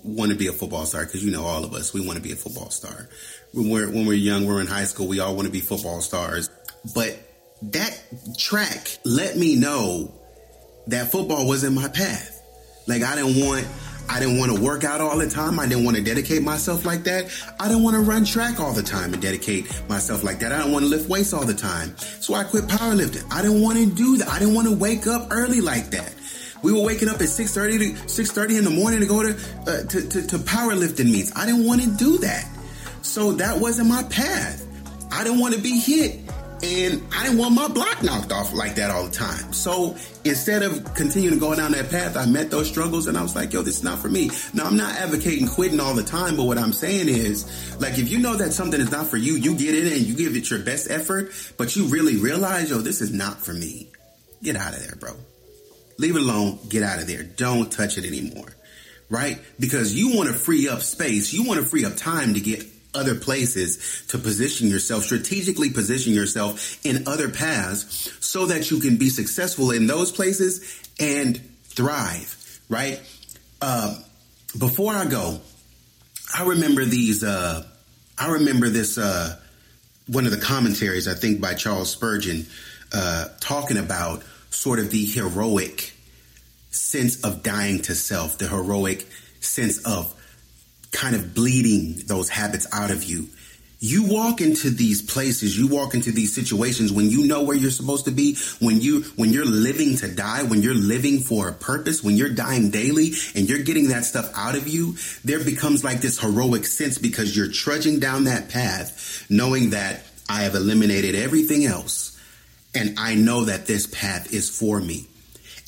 want 0.06 0.32
to 0.32 0.38
be 0.38 0.48
a 0.48 0.54
football 0.54 0.86
star. 0.86 1.06
Cause 1.06 1.22
you 1.22 1.32
know, 1.32 1.44
all 1.44 1.66
of 1.66 1.74
us, 1.74 1.94
we 1.94 2.00
want 2.00 2.16
to 2.16 2.24
be 2.24 2.32
a 2.32 2.36
football 2.36 2.70
star 2.70 3.10
when 3.56 3.70
we're 3.70 3.90
when 3.90 4.06
we're 4.06 4.14
young, 4.14 4.46
we're 4.46 4.60
in 4.60 4.68
high 4.68 4.84
school, 4.84 5.08
we 5.08 5.20
all 5.20 5.34
want 5.34 5.46
to 5.46 5.52
be 5.52 5.62
football 5.62 6.02
stars. 6.02 6.50
But 6.94 7.18
that 7.62 7.98
track 8.38 8.98
let 9.06 9.38
me 9.38 9.56
know 9.56 10.14
that 10.88 11.12
football 11.12 11.48
was 11.48 11.64
in 11.64 11.74
my 11.74 11.88
path. 11.88 12.42
Like 12.86 13.02
I 13.02 13.16
didn't 13.16 13.40
want 13.40 13.66
I 14.10 14.20
didn't 14.20 14.38
want 14.38 14.56
to 14.56 14.62
work 14.62 14.84
out 14.84 15.02
all 15.02 15.18
the 15.18 15.30
time. 15.30 15.60
I 15.60 15.68
didn't 15.68 15.84
want 15.84 15.98
to 15.98 16.04
dedicate 16.04 16.42
myself 16.42 16.86
like 16.86 17.04
that. 17.04 17.26
I 17.60 17.68
didn't 17.68 17.84
want 17.84 17.96
to 17.96 18.02
run 18.02 18.26
track 18.26 18.60
all 18.60 18.74
the 18.74 18.84
time 18.84 19.14
and 19.14 19.22
dedicate 19.22 19.66
myself 19.90 20.24
like 20.24 20.40
that. 20.40 20.52
I 20.52 20.58
didn't 20.58 20.72
want 20.72 20.86
to 20.86 20.90
lift 20.90 21.10
weights 21.10 21.34
all 21.34 21.46
the 21.46 21.54
time. 21.54 21.98
So 21.98 22.34
I 22.34 22.44
quit 22.44 22.66
powerlifting. 22.66 23.26
I 23.32 23.42
didn't 23.42 23.62
want 23.62 23.78
to 23.78 23.86
do 23.86 24.18
that. 24.18 24.30
I 24.30 24.40
didn't 24.40 24.54
want 24.54 24.68
to 24.68 24.76
wake 24.76 25.08
up 25.08 25.28
early 25.32 25.62
like 25.62 25.92
that. 25.92 26.14
We 26.64 26.74
were 26.74 26.82
waking 26.82 27.10
up 27.10 27.18
at 27.18 27.30
6:30 27.30 27.78
to 27.78 28.08
6:30 28.08 28.58
in 28.58 28.64
the 28.64 28.70
morning 28.70 29.00
to 29.02 29.06
go 29.06 29.22
to, 29.22 29.38
uh, 29.68 29.84
to, 29.84 30.10
to 30.10 30.28
to 30.28 30.38
powerlifting 30.40 31.12
meets. 31.12 31.32
I 31.36 31.46
didn't 31.46 31.66
want 31.66 31.82
to 31.82 31.90
do 31.90 32.18
that. 32.20 32.48
So 33.02 33.34
that 33.34 33.60
wasn't 33.60 33.90
my 33.90 34.04
path. 34.04 34.66
I 35.12 35.24
didn't 35.24 35.40
want 35.40 35.54
to 35.54 35.62
be 35.62 35.80
hit 35.80 36.25
and 36.64 37.04
I 37.14 37.24
didn't 37.24 37.38
want 37.38 37.54
my 37.54 37.68
block 37.68 38.02
knocked 38.02 38.32
off 38.32 38.54
like 38.54 38.76
that 38.76 38.90
all 38.90 39.04
the 39.06 39.12
time. 39.12 39.54
So 39.54 39.96
instead 40.24 40.64
of 40.64 40.94
continuing 40.94 41.36
to 41.36 41.40
go 41.40 41.56
down 41.56 41.74
that 41.74 41.90
path, 41.90 42.16
I 42.16 42.26
met 42.26 42.50
those 42.50 42.70
struggles 42.70 43.08
and 43.08 43.18
I 43.18 43.22
was 43.22 43.36
like, 43.36 43.54
yo, 43.54 43.62
this 43.62 43.78
is 43.78 43.84
not 43.84 44.00
for 44.00 44.10
me. 44.10 44.32
Now 44.54 44.66
I'm 44.66 44.78
not 44.78 44.96
advocating 44.96 45.48
quitting 45.48 45.80
all 45.80 45.94
the 45.94 46.04
time, 46.04 46.38
but 46.38 46.46
what 46.46 46.58
I'm 46.58 46.74
saying 46.74 47.10
is 47.10 47.80
like, 47.80 47.98
if 47.98 48.10
you 48.10 48.20
know 48.20 48.36
that 48.36 48.54
something 48.54 48.80
is 48.80 48.92
not 48.92 49.08
for 49.08 49.18
you, 49.18 49.34
you 49.34 49.56
get 49.58 49.76
in 49.76 49.88
it 49.88 49.94
and 49.94 50.02
you 50.02 50.16
give 50.16 50.36
it 50.36 50.50
your 50.50 50.60
best 50.60 50.90
effort, 50.90 51.32
but 51.58 51.76
you 51.76 51.86
really 51.86 52.18
realize, 52.18 52.70
yo, 52.70 52.78
this 52.78 53.02
is 53.02 53.14
not 53.14 53.38
for 53.38 53.54
me. 53.54 53.92
Get 54.42 54.56
out 54.56 54.74
of 54.74 54.86
there, 54.86 54.96
bro. 54.96 55.14
Leave 55.98 56.16
it 56.16 56.22
alone. 56.22 56.60
Get 56.70 56.84
out 56.84 57.00
of 57.00 57.08
there. 57.08 57.24
Don't 57.24 57.72
touch 57.72 57.98
it 57.98 58.06
anymore. 58.06 58.48
Right? 59.10 59.40
Because 59.60 59.94
you 59.94 60.16
want 60.16 60.30
to 60.30 60.36
free 60.36 60.68
up 60.68 60.82
space. 60.82 61.32
You 61.32 61.44
want 61.44 61.60
to 61.60 61.66
free 61.66 61.86
up 61.86 61.96
time 61.96 62.34
to 62.34 62.40
get 62.40 62.66
other 62.96 63.16
places 63.16 64.06
to 64.08 64.18
position 64.18 64.68
yourself, 64.68 65.04
strategically 65.04 65.70
position 65.70 66.14
yourself 66.14 66.80
in 66.86 67.08
other 67.08 67.30
paths 67.30 68.10
so 68.20 68.46
that 68.48 68.72
you 68.72 68.80
can 68.80 68.98
be 68.98 69.10
successful 69.10 69.72
in 69.72 69.88
those 69.88 70.12
places 70.12 70.82
and 71.00 71.40
thrive, 71.64 72.62
right? 72.70 73.02
Uh, 73.62 74.00
before 74.58 74.94
I 74.94 75.06
go, 75.06 75.40
I 76.34 76.44
remember 76.44 76.86
these, 76.86 77.24
uh, 77.24 77.66
I 78.18 78.32
remember 78.32 78.70
this, 78.70 78.98
uh, 78.98 79.40
one 80.08 80.26
of 80.26 80.32
the 80.32 80.38
commentaries, 80.38 81.08
I 81.08 81.14
think 81.14 81.42
by 81.42 81.54
Charles 81.54 81.92
Spurgeon, 81.92 82.46
uh, 82.94 83.30
talking 83.40 83.78
about 83.78 84.24
sort 84.50 84.80
of 84.80 84.92
the 84.92 85.06
heroic 85.06 85.94
sense 86.72 87.24
of 87.24 87.44
dying 87.44 87.82
to 87.82 87.96
self, 87.96 88.38
the 88.38 88.48
heroic 88.48 89.08
sense 89.40 89.80
of 89.86 90.14
kind 90.96 91.16
of 91.16 91.36
bleeding 91.36 92.02
those 92.08 92.30
habits 92.30 92.66
out 92.74 92.90
of 92.90 93.04
you. 93.04 93.28
You 93.80 94.08
walk 94.08 94.40
into 94.40 94.70
these 94.70 95.02
places, 95.02 95.60
you 95.60 95.68
walk 95.68 95.94
into 95.94 96.12
these 96.12 96.34
situations 96.34 96.92
when 96.92 97.10
you 97.12 97.28
know 97.28 97.44
where 97.44 97.58
you're 97.58 97.70
supposed 97.70 98.06
to 98.06 98.12
be, 98.12 98.38
when 98.60 98.80
you 98.82 99.02
when 99.18 99.32
you're 99.34 99.46
living 99.46 99.98
to 99.98 100.08
die, 100.08 100.44
when 100.44 100.62
you're 100.64 100.74
living 100.74 101.20
for 101.20 101.50
a 101.50 101.54
purpose, 101.54 102.02
when 102.02 102.16
you're 102.16 102.30
dying 102.30 102.72
daily 102.72 103.12
and 103.36 103.50
you're 103.50 103.64
getting 103.64 103.90
that 103.90 104.06
stuff 104.06 104.32
out 104.36 104.56
of 104.56 104.68
you, 104.68 104.96
there 105.24 105.44
becomes 105.44 105.84
like 105.84 106.00
this 106.02 106.20
heroic 106.20 106.66
sense 106.66 106.98
because 106.98 107.36
you're 107.36 107.52
trudging 107.52 108.00
down 108.00 108.24
that 108.24 108.50
path 108.50 109.26
knowing 109.30 109.72
that 109.72 110.02
I 110.30 110.44
have 110.44 110.56
eliminated 110.56 111.14
everything 111.14 111.66
else 111.66 112.16
and 112.76 113.00
I 113.00 113.16
know 113.16 113.46
that 113.46 113.68
this 113.68 113.88
path 113.88 114.34
is 114.34 114.50
for 114.50 114.80
me. 114.80 115.08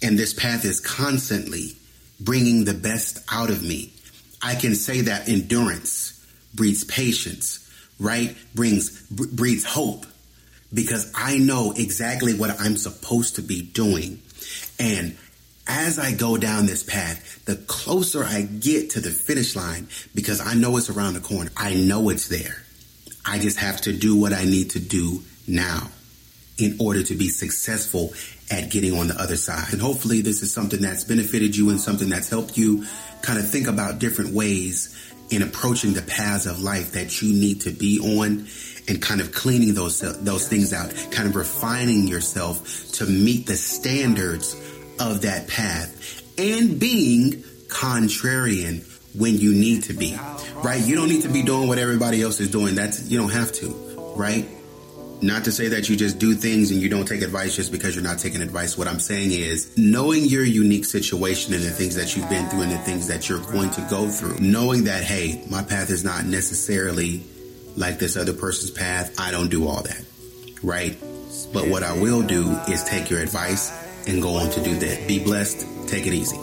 And 0.04 0.20
this 0.20 0.34
path 0.34 0.66
is 0.66 0.80
constantly 0.80 1.78
bringing 2.20 2.66
the 2.66 2.74
best 2.74 3.20
out 3.32 3.50
of 3.50 3.64
me. 3.64 3.94
I 4.42 4.56
can 4.56 4.76
say 4.76 5.02
that 5.02 5.28
endurance 5.28 6.26
breeds 6.54 6.84
patience, 6.84 7.70
right? 8.00 8.36
Brings, 8.54 9.08
breeds 9.10 9.64
hope 9.64 10.06
because 10.74 11.12
I 11.16 11.38
know 11.38 11.74
exactly 11.76 12.34
what 12.34 12.60
I'm 12.60 12.78
supposed 12.78 13.36
to 13.36 13.42
be 13.42 13.62
doing. 13.62 14.22
And 14.80 15.18
as 15.68 16.00
I 16.00 16.14
go 16.14 16.38
down 16.38 16.66
this 16.66 16.84
path, 16.84 17.44
the 17.46 17.56
closer 17.56 18.24
I 18.24 18.42
get 18.42 18.92
to 18.92 19.02
the 19.02 19.10
finish 19.10 19.56
line, 19.56 19.88
because 20.14 20.40
I 20.40 20.54
know 20.54 20.78
it's 20.78 20.90
around 20.90 21.14
the 21.14 21.20
corner, 21.20 21.52
I 21.58 21.74
know 21.74 22.10
it's 22.10 22.28
there. 22.28 22.64
I 23.26 23.40
just 23.40 23.58
have 23.58 23.82
to 23.82 23.94
do 23.94 24.16
what 24.16 24.34
I 24.34 24.46
need 24.46 24.72
to 24.72 24.80
do 24.80 25.24
now 25.48 25.90
in 26.58 26.76
order 26.80 27.04
to 27.04 27.16
be 27.16 27.30
successful 27.30 28.14
at 28.50 28.70
getting 28.70 28.98
on 28.98 29.08
the 29.08 29.22
other 29.22 29.36
side. 29.36 29.74
And 29.74 29.82
hopefully 29.82 30.22
this 30.22 30.42
is 30.42 30.54
something 30.54 30.82
that's 30.82 31.04
benefited 31.04 31.56
you 31.56 31.70
and 31.70 31.80
something 31.80 32.10
that's 32.10 32.30
helped 32.30 32.58
you 32.58 32.86
kind 33.22 33.40
of 33.40 33.50
think 33.50 33.68
about 33.68 34.00
different 34.00 34.34
ways 34.34 34.94
in 35.30 35.42
approaching 35.42 35.94
the 35.94 36.02
paths 36.02 36.46
of 36.46 36.62
life 36.62 36.94
that 36.94 37.22
you 37.22 37.34
need 37.34 37.62
to 37.62 37.72
be 37.72 38.00
on 38.00 38.48
and 38.88 39.02
kind 39.02 39.20
of 39.20 39.34
cleaning 39.34 39.74
those 39.74 40.00
those 40.24 40.48
things 40.48 40.74
out, 40.74 40.94
kind 41.12 41.28
of 41.28 41.36
refining 41.36 42.08
yourself 42.08 42.92
to 42.94 43.06
meet 43.06 43.46
the 43.46 43.56
standards 43.56 44.56
of 45.00 45.24
that 45.24 45.48
path 45.48 46.24
and 46.40 46.80
being 46.80 47.44
contrarian 47.68 48.86
when 49.14 49.38
you 49.38 49.54
need 49.54 49.84
to 49.84 49.94
be. 49.94 50.18
Right? 50.64 50.82
You 50.82 50.96
don't 50.96 51.10
need 51.10 51.24
to 51.24 51.30
be 51.30 51.44
doing 51.44 51.68
what 51.68 51.78
everybody 51.78 52.22
else 52.22 52.40
is 52.40 52.50
doing. 52.50 52.76
That's 52.76 53.10
you 53.10 53.20
don't 53.20 53.32
have 53.32 53.52
to, 53.54 54.14
right? 54.16 54.48
Not 55.22 55.46
to 55.46 55.52
say 55.52 55.68
that 55.70 55.90
you 55.90 55.96
just 55.96 56.20
do 56.20 56.36
things 56.36 56.70
and 56.70 56.80
you 56.80 56.90
don't 56.90 57.08
take 57.08 57.22
advice 57.22 57.56
just 57.56 57.72
because 57.72 57.96
you're 57.96 58.04
not 58.04 58.20
taking 58.20 58.42
advice. 58.42 58.78
What 58.78 58.88
I'm 58.88 59.00
saying 59.00 59.32
is 59.32 59.76
knowing 59.78 60.26
your 60.26 60.44
unique 60.44 60.86
situation 60.86 61.54
and 61.54 61.64
the 61.64 61.72
things 61.72 61.96
that 61.96 62.16
you've 62.16 62.30
been 62.30 62.48
through 62.50 62.62
and 62.62 62.72
the 62.72 62.78
things 62.78 63.08
that 63.08 63.28
you're 63.28 63.42
going 63.52 63.72
to 63.72 63.82
go 63.90 64.08
through, 64.10 64.38
knowing 64.40 64.84
that, 64.84 65.04
hey, 65.04 65.44
my 65.50 65.64
path 65.64 65.90
is 65.90 66.04
not 66.04 66.26
necessarily 66.26 67.24
like 67.76 67.98
this 67.98 68.16
other 68.16 68.34
person's 68.34 68.72
path. 68.72 69.20
I 69.20 69.32
don't 69.32 69.50
do 69.50 69.68
all 69.68 69.82
that. 69.84 70.06
Right. 70.62 70.96
But 71.54 71.68
what 71.68 71.84
I 71.84 71.94
will 71.94 72.22
do 72.22 72.52
is 72.68 72.84
take 72.84 73.10
your 73.10 73.20
advice 73.20 73.72
and 74.08 74.22
go 74.22 74.36
on 74.36 74.52
to 74.52 74.64
do 74.64 74.76
that. 74.78 75.08
Be 75.08 75.24
blessed. 75.24 75.66
Take 75.88 76.06
it 76.06 76.14
easy. 76.14 76.38